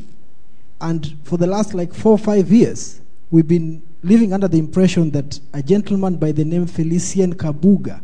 [0.79, 5.11] and for the last like four or five years, we've been living under the impression
[5.11, 8.01] that a gentleman by the name Felicien Kabuga,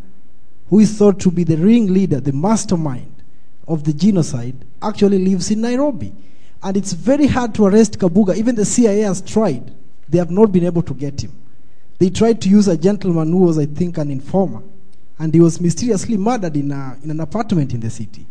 [0.70, 3.13] who is thought to be the ringleader, the mastermind,
[3.68, 6.14] of the genocide actually lives in Nairobi.
[6.62, 8.36] And it's very hard to arrest Kabuga.
[8.36, 9.74] Even the CIA has tried.
[10.08, 11.34] They have not been able to get him.
[12.00, 14.62] They tried to use a gentleman who was, I think, an informer.
[15.20, 18.26] And he was mysteriously murdered in, a, in an apartment in the city.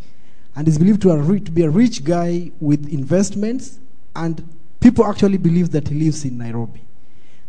[0.54, 3.78] And is believed to, a, to be a rich guy with investments.
[4.14, 4.46] And
[4.80, 6.82] people actually believe that he lives in Nairobi.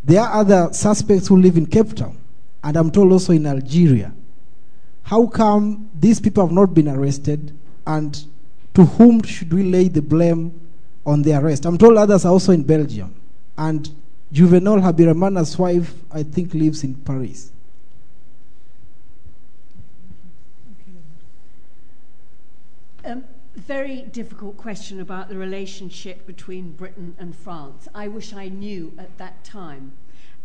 [0.04, 2.18] There are other suspects who live in Cape Town.
[2.64, 4.14] And I'm told also in Algeria.
[5.04, 8.26] How come these people have not been arrested and
[8.74, 10.60] to whom should we lay the blame
[11.06, 11.66] on the arrest?
[11.66, 13.14] I'm told others are also in Belgium.
[13.58, 13.90] And
[14.32, 17.52] Juvenal Habyarimana's wife, I think, lives in Paris.
[23.06, 27.88] Um, very difficult question about the relationship between Britain and France.
[27.94, 29.92] I wish I knew at that time.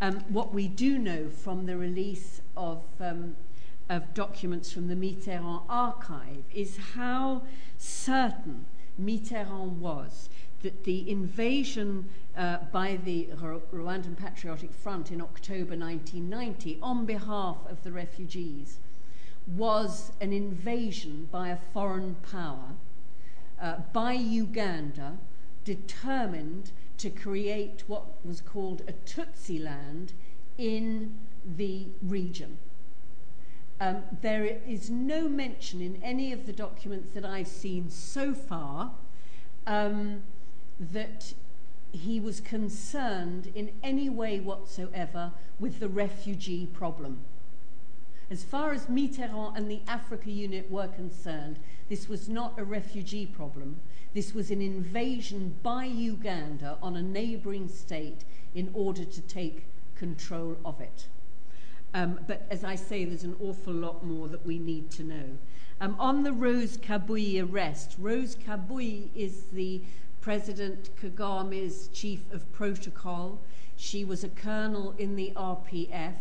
[0.01, 3.37] Um, what we do know from the release of um,
[3.89, 7.43] of documents from the Mitterrand archive is how
[7.79, 8.67] certain
[9.01, 10.29] Mitterrand was
[10.63, 13.29] that the invasion uh, by the
[13.73, 18.79] Rwandan Patriotic Front in October 1990 on behalf of the refugees
[19.47, 22.75] was an invasion by a foreign power,
[23.61, 25.17] uh, by Uganda,
[25.65, 30.13] determined to create what was called a Tutsi land
[30.59, 31.15] in
[31.57, 32.59] the region.
[33.81, 38.93] Um, there is no mention in any of the documents that I've seen so far
[39.67, 40.23] um,
[40.81, 41.35] that
[41.93, 47.21] he was concerned in any way whatsoever with the refugee problem.
[48.31, 53.25] As far as Mitterrand and the Africa unit were concerned, this was not a refugee
[53.25, 53.81] problem.
[54.13, 58.25] This was an invasion by Uganda on a neighbouring state
[58.55, 61.07] in order to take control of it.
[61.95, 65.39] Um, but as I say, there's an awful lot more that we need to know.
[65.81, 69.81] Um, on the Rose Kabuye arrest, Rose Kabuye is the
[70.21, 73.41] President Kagame's chief of protocol.
[73.77, 76.17] She was a colonel in the RPF,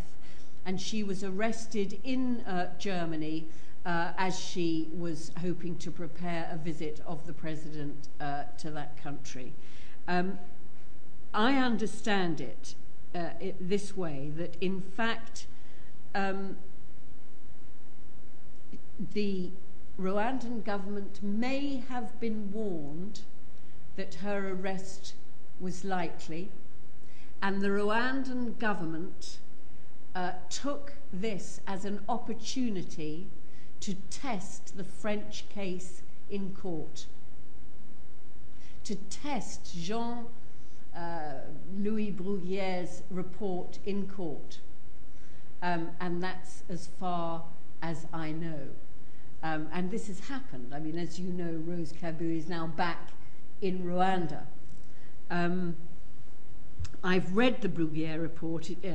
[0.65, 3.47] and she was arrested in uh, Germany
[3.85, 9.01] uh, as she was hoping to prepare a visit of the president uh, to that
[9.01, 9.53] country.
[10.07, 10.37] Um,
[11.33, 12.75] I understand it,
[13.15, 15.47] uh, it, this way that in fact
[16.17, 16.57] um,
[19.13, 19.51] the
[19.99, 23.21] Rwandan government may have been warned
[23.95, 25.13] that her arrest
[25.59, 26.49] was likely,
[27.41, 29.37] and the Rwandan government
[30.15, 33.27] uh, took this as an opportunity
[33.79, 37.05] to test the French case in court,
[38.83, 40.25] to test Jean
[40.95, 41.41] uh,
[41.77, 44.59] Louis Bruguiere's report in court.
[45.61, 47.43] Um, and that's as far
[47.81, 48.59] as I know.
[49.43, 50.73] Um, and this has happened.
[50.73, 53.09] I mean, as you know, Rose Kabuye is now back
[53.61, 54.43] in Rwanda.
[55.29, 55.75] Um,
[57.03, 58.87] I've read the Bruguiere report, uh,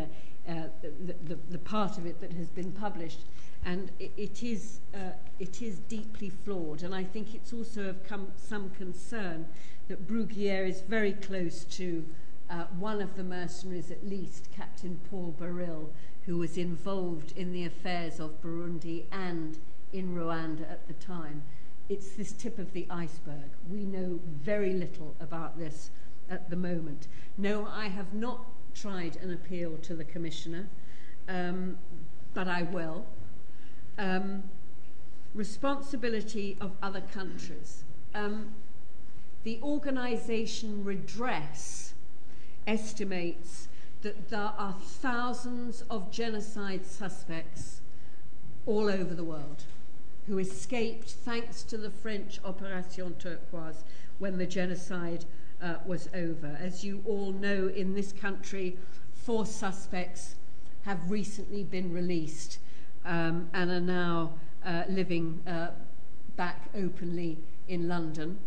[0.48, 3.20] uh, the, the, the, part of it that has been published,
[3.64, 6.82] and it, it, is, uh, it is deeply flawed.
[6.82, 9.47] And I think it's also of com- some concern
[9.89, 12.05] that Bruguiere is very close to
[12.51, 15.89] uh, one of the mercenaries, at least, Captain Paul Barril,
[16.27, 19.59] who was involved in the affairs of Burundi and
[19.93, 21.43] in Rwanda at the time.
[21.89, 23.51] It's this tip of the iceberg.
[23.70, 25.90] We know very little about this
[26.31, 27.09] at the moment.
[27.36, 30.69] No, I have not tried an appeal to the Commissioner,
[31.28, 31.77] um,
[32.35, 33.05] but I will.
[33.99, 34.44] Um,
[35.35, 37.85] responsibility of other countries.
[38.15, 38.53] Um,
[39.44, 41.94] the organisation Redress
[42.66, 43.69] estimates
[44.02, 47.80] that there are thousands of genocide suspects
[48.66, 49.64] all over the world
[50.26, 53.84] who escaped thanks to the French Operation Turquoise
[54.18, 55.24] when the genocide
[55.60, 56.56] uh, was over.
[56.60, 58.76] As you all know, in this country,
[59.14, 60.36] four suspects
[60.82, 62.58] have recently been released
[63.04, 64.34] um, and are now
[64.64, 65.68] uh, living uh,
[66.36, 67.38] back openly
[67.68, 68.38] in London.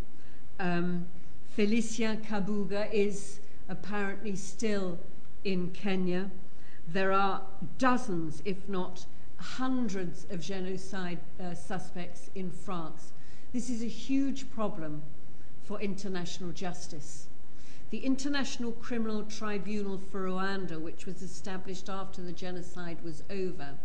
[0.60, 1.08] Um,
[1.58, 4.98] Felicien Kabuga is apparently still
[5.46, 6.30] in Kenya.
[6.88, 7.44] There are
[7.78, 9.06] dozens, if not
[9.38, 13.14] hundreds, of genocide uh, suspects in France.
[13.54, 15.02] This is a huge problem
[15.64, 17.28] for international justice.
[17.92, 23.76] The International Criminal Tribunal for Rwanda, which was established after the genocide was over,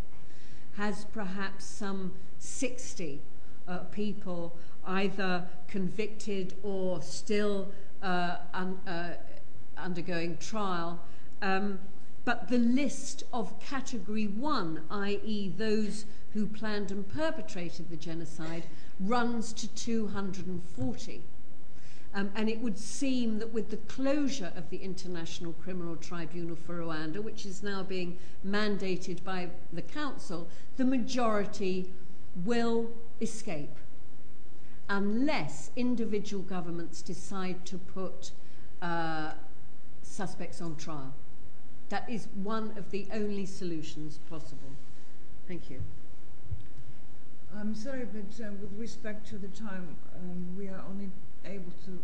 [0.77, 3.21] has perhaps some 60
[3.69, 4.57] uh, people
[4.87, 7.71] either convicted or still
[8.03, 9.15] uh, un, uh,
[9.77, 10.99] undergoing trial.
[11.43, 11.79] Um,
[12.25, 18.65] but the list of category one, i.e., those who planned and perpetrated the genocide,
[19.01, 21.23] runs to 240.
[22.13, 26.81] Um, and it would seem that with the closure of the International Criminal Tribunal for
[26.81, 31.91] Rwanda, which is now being mandated by the Council, the majority
[32.45, 32.91] will
[33.21, 33.77] escape
[34.89, 38.33] unless individual governments decide to put
[38.83, 39.31] uh,
[40.03, 41.15] suspects on trial.
[41.91, 44.71] That is one of the only solutions possible.
[45.47, 45.83] Thank you.
[47.59, 51.11] I'm sorry, but uh, with respect to the time, um, we are only
[51.45, 51.99] able to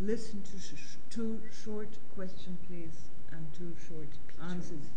[0.00, 4.08] listen to sh- two short questions, please, and two short
[4.50, 4.90] answers.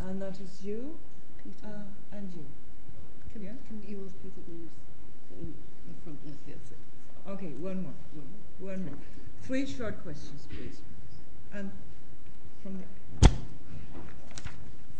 [0.00, 0.98] And that is you
[1.64, 1.68] uh,
[2.12, 2.44] and you.
[3.32, 3.52] Can, yeah?
[3.68, 4.70] can you ask Peter please?
[5.40, 5.54] In
[5.88, 6.78] the front, yes, yes.
[7.28, 7.92] Okay, one more.
[8.60, 8.94] One more.
[9.42, 10.80] Three short questions, please.
[11.54, 11.70] And
[12.62, 13.28] from the.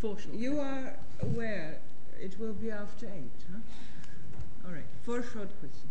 [0.00, 1.78] Four short You are aware
[2.20, 3.44] it will be after eight.
[3.50, 3.58] Huh?
[4.66, 5.84] All right, four short questions.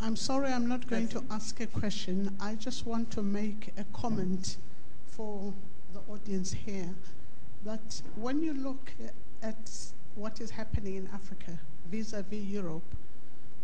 [0.00, 2.34] I'm sorry, I'm not going to ask a question.
[2.40, 4.56] I just want to make a comment
[5.04, 5.52] for
[5.92, 6.94] the audience here
[7.66, 8.92] that when you look
[9.42, 11.58] at what is happening in Africa
[11.90, 12.94] vis a vis Europe,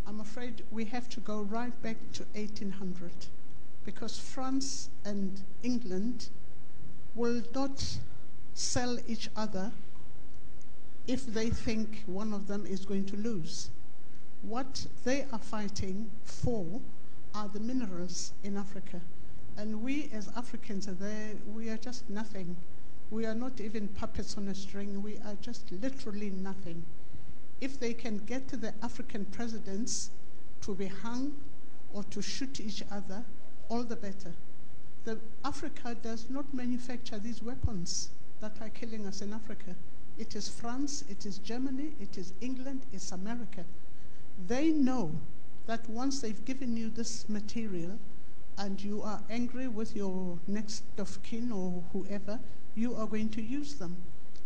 [0.06, 3.10] I'm afraid we have to go right back to 1800
[3.84, 6.28] because France and England
[7.14, 7.98] will not
[8.52, 9.72] sell each other
[11.06, 13.70] if they think one of them is going to lose.
[14.42, 16.80] What they are fighting for
[17.34, 19.00] are the minerals in Africa.
[19.56, 22.56] And we as Africans are there, we are just nothing.
[23.10, 26.84] We are not even puppets on a string, we are just literally nothing.
[27.60, 30.10] If they can get the African presidents
[30.62, 31.34] to be hung
[31.92, 33.24] or to shoot each other,
[33.68, 34.32] all the better.
[35.04, 38.10] The Africa does not manufacture these weapons
[38.40, 39.76] that are killing us in Africa.
[40.18, 43.64] It is France, it is Germany, it is England, it's America.
[44.46, 45.12] They know
[45.66, 47.98] that once they've given you this material
[48.58, 52.40] and you are angry with your next of kin or whoever,
[52.74, 53.96] you are going to use them.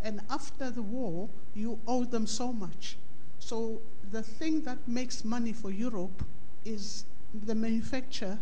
[0.03, 2.97] And after the war, you owe them so much.
[3.39, 3.81] So
[4.11, 6.25] the thing that makes money for Europe
[6.65, 7.05] is
[7.47, 8.39] the manufacture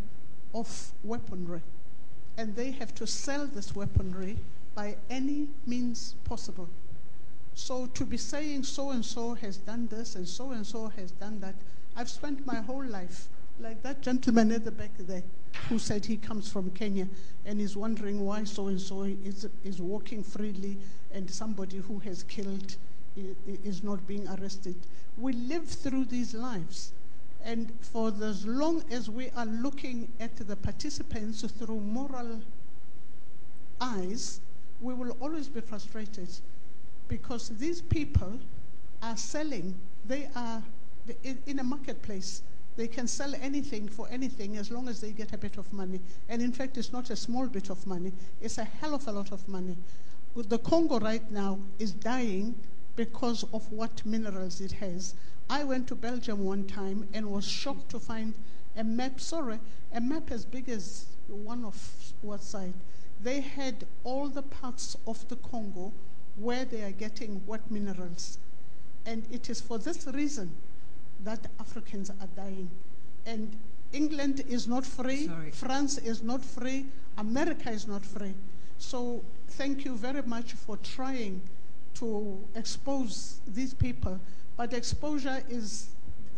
[0.54, 1.62] of weaponry.
[2.36, 4.38] And they have to sell this weaponry
[4.74, 6.68] by any means possible.
[7.58, 11.10] So to be saying so and so has done this and so and so has
[11.10, 11.56] done that,
[11.96, 13.28] I've spent my whole life
[13.58, 15.24] like that gentleman at the back there
[15.68, 17.08] who said he comes from Kenya
[17.44, 20.78] and is wondering why so and so is is walking freely
[21.12, 22.76] and somebody who has killed
[23.64, 24.76] is not being arrested.
[25.18, 26.92] We live through these lives.
[27.44, 32.40] And for as long as we are looking at the participants through moral
[33.80, 34.40] eyes,
[34.80, 36.28] we will always be frustrated
[37.08, 38.38] because these people
[39.02, 39.74] are selling.
[40.06, 40.62] They are
[41.22, 42.42] in- a marketplace.
[42.76, 46.00] They can sell anything for anything as long as they get a bit of money.
[46.28, 49.12] And in fact, it's not a small bit of money, it's a hell of a
[49.12, 49.76] lot of money.
[50.36, 52.54] The Congo right now is dying
[52.94, 55.14] because of what minerals it has.
[55.50, 58.34] I went to Belgium one time and was shocked to find
[58.76, 59.58] a map, sorry,
[59.92, 61.76] a map as big as one of
[62.22, 62.74] what side.
[63.20, 65.92] They had all the parts of the Congo
[66.40, 68.38] where they are getting what minerals.
[69.06, 70.50] And it is for this reason
[71.24, 72.70] that Africans are dying.
[73.26, 73.56] And
[73.92, 75.50] England is not free, Sorry.
[75.50, 76.86] France is not free,
[77.16, 78.34] America is not free.
[78.78, 81.40] So thank you very much for trying
[81.94, 84.20] to expose these people.
[84.56, 85.88] But exposure is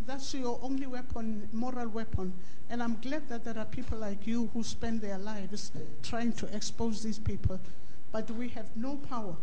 [0.07, 2.33] that's your only weapon, moral weapon.
[2.71, 5.73] And I'm glad that there are people like you who spend their lives
[6.03, 7.61] trying to expose these people.
[8.13, 9.37] But we have no power.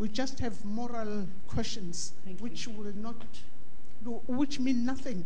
[0.00, 2.44] We just have moral questions, Thank you.
[2.44, 3.22] which will not,
[4.02, 5.24] do, which mean nothing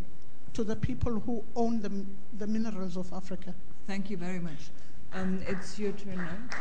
[0.53, 2.05] to the people who own the,
[2.37, 3.55] the minerals of Africa.
[3.87, 4.71] Thank you very much.
[5.13, 6.57] Um, it's your turn now.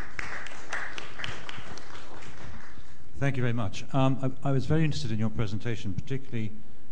[3.20, 3.84] Thank you very much.
[3.94, 6.52] Um, I, I was very interested in your presentation, particularly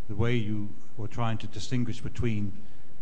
[0.10, 2.52] the way you were trying to distinguish between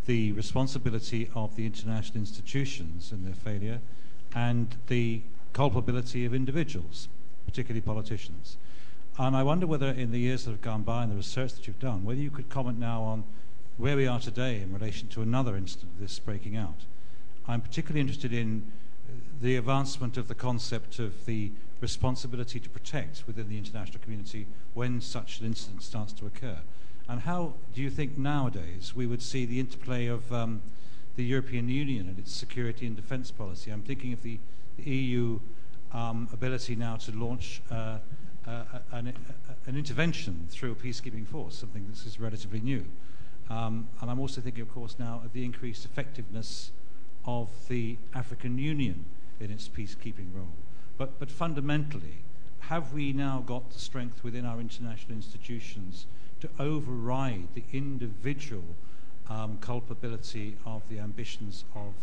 [0.08, 3.80] the responsibility of the international institutions and their failure
[4.36, 5.22] and the
[5.54, 7.08] culpability of individuals,
[7.46, 8.58] particularly politicians.
[9.18, 11.68] And I wonder whether in the years that have gone by and the research that
[11.68, 13.24] you've done, whether you could comment now on
[13.78, 16.86] where we are today in relation to another instance of this breaking out.
[17.48, 18.72] I'm particularly interested in
[19.42, 21.52] the advancement of the concept of the
[21.82, 26.58] responsibility to protect within the international community when such an incident starts to occur.
[27.08, 30.62] And how do you think nowadays we would see the interplay of um,
[31.16, 33.72] the European Union and its security and defence policy?
[33.72, 34.40] I'm thinking of the
[34.78, 35.40] EU
[35.94, 37.98] um, ability now to launch uh,
[38.48, 42.86] uh, an, a- an intervention through a peacekeeping force, something that is relatively new.
[43.50, 46.72] Um, and I'm also thinking, of course, now of the increased effectiveness
[47.26, 49.06] of the African Union
[49.40, 50.54] in its peacekeeping role.
[50.98, 52.24] But, but fundamentally,
[52.60, 56.06] have we now got the strength within our international institutions
[56.42, 58.64] to override the individual
[59.30, 61.94] um, culpability of the ambitions of,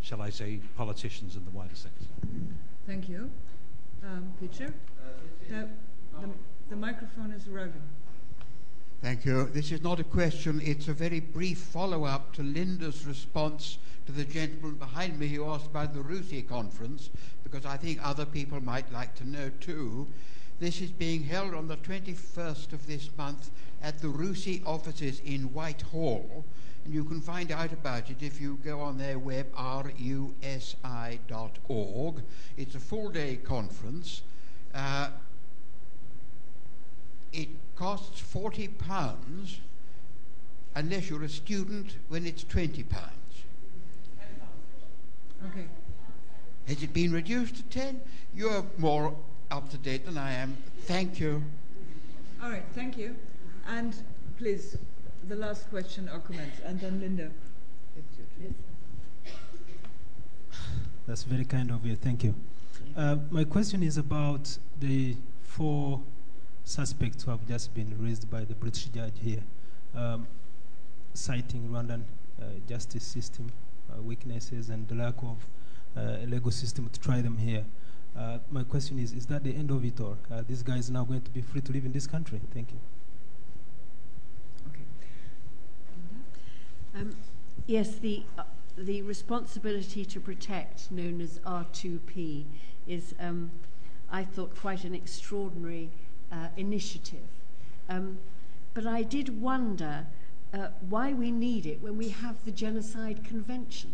[0.00, 2.06] shall I say, politicians and the wider sector?
[2.90, 3.30] Thank you.
[4.04, 4.74] Um, Peter?
[5.48, 5.68] The,
[6.18, 6.28] the,
[6.70, 7.82] the microphone is arriving.
[9.00, 9.44] Thank you.
[9.44, 14.12] This is not a question, it's a very brief follow up to Linda's response to
[14.12, 17.10] the gentleman behind me who asked about the Rusi conference,
[17.44, 20.08] because I think other people might like to know too.
[20.58, 23.50] This is being held on the 21st of this month
[23.84, 26.44] at the Rusi offices in Whitehall,
[26.84, 30.32] and you can find out about it if you go on their web, rusi.org.
[32.56, 34.22] It's a full day conference.
[34.74, 35.10] Uh,
[37.32, 39.60] it costs forty pounds
[40.74, 43.10] unless you're a student when it's twenty pounds.
[45.50, 45.66] Okay.
[46.66, 48.00] Has it been reduced to ten?
[48.34, 49.14] You're more
[49.50, 50.56] up to date than I am.
[50.82, 51.42] Thank you.
[52.42, 53.16] All right, thank you.
[53.66, 53.94] And
[54.38, 54.76] please,
[55.28, 57.30] the last question or comment, and then Linda.
[61.06, 61.96] That's very kind of you.
[61.96, 62.34] Thank you.
[62.96, 66.00] Uh, my question is about the four
[66.64, 69.42] suspects who have just been raised by the British judge here,
[69.94, 70.26] um,
[71.14, 72.02] citing Rwandan
[72.40, 73.50] uh, justice system
[73.92, 75.46] uh, weaknesses and the lack of
[75.96, 77.64] uh, a legal system to try them here.
[78.16, 81.04] Uh, my question is: Is that the end of it, or uh, these guys now
[81.04, 82.40] going to be free to live in this country?
[82.52, 82.78] Thank you.
[84.66, 86.24] Um,
[87.66, 88.44] yes, the, uh,
[88.76, 92.44] the responsibility to protect, known as R2P,
[92.86, 93.50] is, um,
[94.10, 95.90] I thought, quite an extraordinary
[96.32, 97.28] uh, initiative.
[97.88, 98.18] Um,
[98.74, 100.06] but I did wonder
[100.52, 103.90] uh, why we need it when we have the Genocide Convention.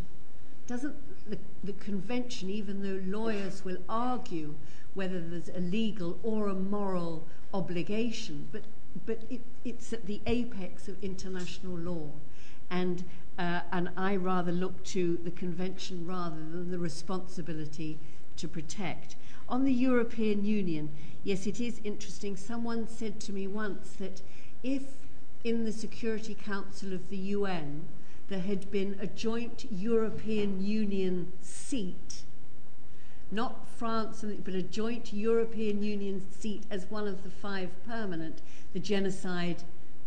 [0.66, 0.96] Doesn't
[1.28, 4.54] the, the convention, even though lawyers will argue
[4.94, 8.62] whether there's a legal or a moral obligation, but,
[9.04, 12.10] but it, it's at the apex of international law.
[12.70, 13.04] And,
[13.38, 17.98] uh, and I rather look to the convention rather than the responsibility
[18.36, 19.16] to protect.
[19.48, 20.90] On the European Union,
[21.22, 22.36] yes, it is interesting.
[22.36, 24.22] Someone said to me once that
[24.62, 24.82] if
[25.44, 27.86] in the Security Council of the UN
[28.28, 32.24] there had been a joint European Union seat,
[33.30, 38.80] not France, but a joint European Union seat as one of the five permanent, the
[38.80, 39.62] genocide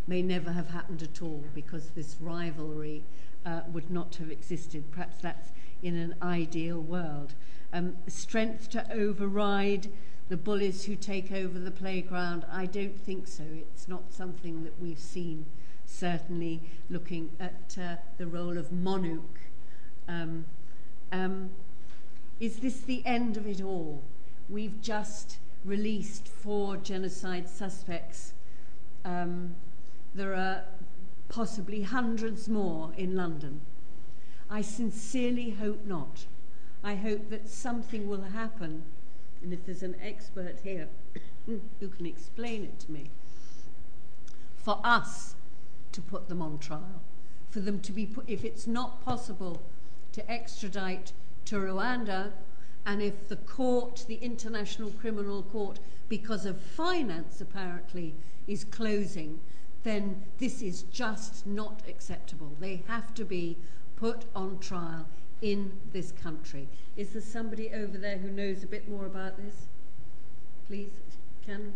[0.07, 3.03] may never have happened at all because this rivalry
[3.45, 4.84] uh, would not have existed.
[4.91, 5.51] Perhaps that's
[5.81, 7.34] in an ideal world.
[7.71, 9.89] Um, strength to override
[10.30, 13.43] the bullies who take over the playground, I don't think so.
[13.51, 15.45] It's not something that we've seen,
[15.85, 19.23] certainly looking at uh, the role of MONUC.
[20.07, 20.45] Um,
[21.11, 21.49] um,
[22.39, 24.03] is this the end of it all?
[24.49, 28.34] We've just released four genocide suspects.
[29.03, 29.55] Um,
[30.14, 30.64] there are
[31.30, 33.61] possibly hundreds more in London.
[34.49, 36.26] I sincerely hope not.
[36.84, 38.84] I hope that something will happen,
[39.44, 40.88] and if there's an expert here
[41.45, 43.10] who can explain it to me,
[44.56, 45.36] for us
[45.91, 47.02] to put them on trial,
[47.49, 49.61] for them to be put, if it's not possible
[50.11, 51.11] to extradite
[51.45, 52.31] to Rwanda,
[52.86, 58.15] and if the court, the International Criminal Court, because of finance apparently,
[58.48, 59.40] is closing,
[59.84, 62.51] then this is just not acceptable.
[62.60, 63.57] They have to be
[63.95, 65.06] put on trial
[65.41, 66.68] in this country.
[66.97, 69.68] Is there somebody over there who knows a bit more about this?
[70.68, 70.89] Please,
[71.45, 71.73] can.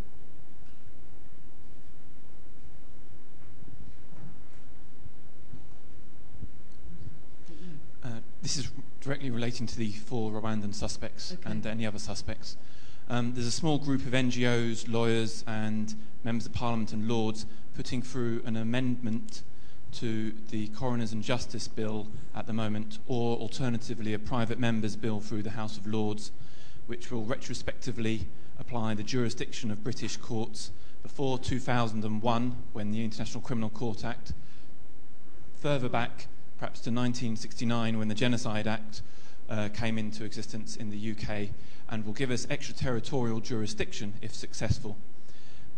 [8.03, 8.09] Uh,
[8.41, 8.69] this is
[8.99, 11.49] directly relating to the four Rwandan suspects Okay.
[11.49, 12.57] and any other suspects.
[13.09, 15.93] Um, there's a small group of NGOs, lawyers, and
[16.23, 19.43] members of Parliament and Lords putting through an amendment
[19.93, 25.19] to the Coroners and Justice Bill at the moment, or alternatively, a private member's bill
[25.19, 26.31] through the House of Lords,
[26.87, 28.27] which will retrospectively
[28.59, 30.71] apply the jurisdiction of British courts
[31.03, 34.33] before 2001, when the International Criminal Court Act,
[35.55, 36.27] further back,
[36.57, 39.01] perhaps to 1969, when the Genocide Act
[39.49, 41.49] uh, came into existence in the UK,
[41.89, 44.97] and will give us extraterritorial jurisdiction if successful.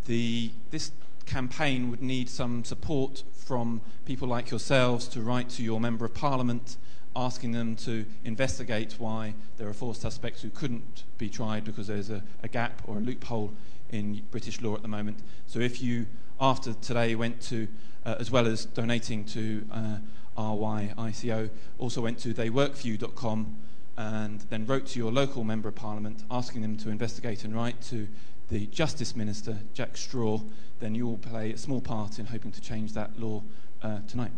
[0.05, 0.91] The, this
[1.25, 6.13] campaign would need some support from people like yourselves to write to your Member of
[6.13, 6.77] Parliament
[7.15, 12.09] asking them to investigate why there are four suspects who couldn't be tried because there's
[12.09, 13.53] a, a gap or a loophole
[13.89, 15.19] in British law at the moment.
[15.47, 16.07] So if you,
[16.41, 17.67] after today, went to,
[18.05, 19.97] uh, as well as donating to uh,
[20.37, 23.55] RYICO, also went to theyworkforyou.com
[23.97, 27.81] and then wrote to your local Member of Parliament asking them to investigate and write
[27.83, 28.09] to
[28.49, 30.41] the Justice Minister, Jack Straw,
[30.79, 33.43] then you will play a small part in hoping to change that law
[33.81, 34.31] uh, tonight.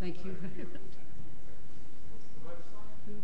[0.00, 0.80] Thank you very much.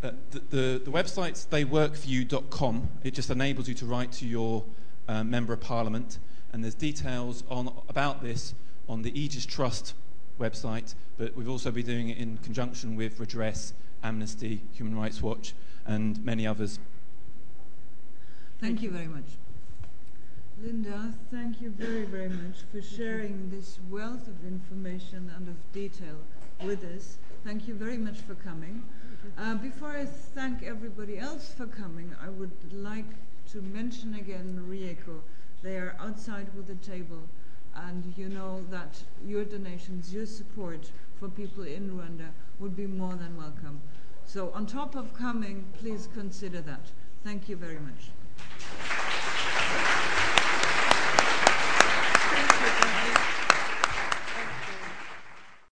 [0.03, 2.89] Uh, the, the, the website's theyworkforyou.com.
[3.03, 4.65] It just enables you to write to your
[5.09, 6.19] uh, Member of Parliament,
[6.53, 8.55] and there's details on, about this
[8.89, 9.95] on the Aegis Trust
[10.39, 13.73] website, but we've also been doing it in conjunction with Redress,
[14.03, 15.55] Amnesty, Human Rights Watch,
[15.87, 16.79] and many others.
[18.61, 19.25] Thank you very much.
[20.63, 26.17] Linda, thank you very, very much for sharing this wealth of information and of detail
[26.65, 27.19] with us.
[27.45, 28.83] Thank you very much for coming.
[29.39, 33.05] Uh, before I thank everybody else for coming, I would like
[33.53, 35.21] to mention again RYICO.
[35.63, 37.23] They are outside with the table.
[37.87, 43.15] and you know that your donations, your support for people in Rwanda would be more
[43.15, 43.81] than welcome.
[44.25, 46.91] So on top of coming, please consider that.
[47.25, 49.28] Thank you very much.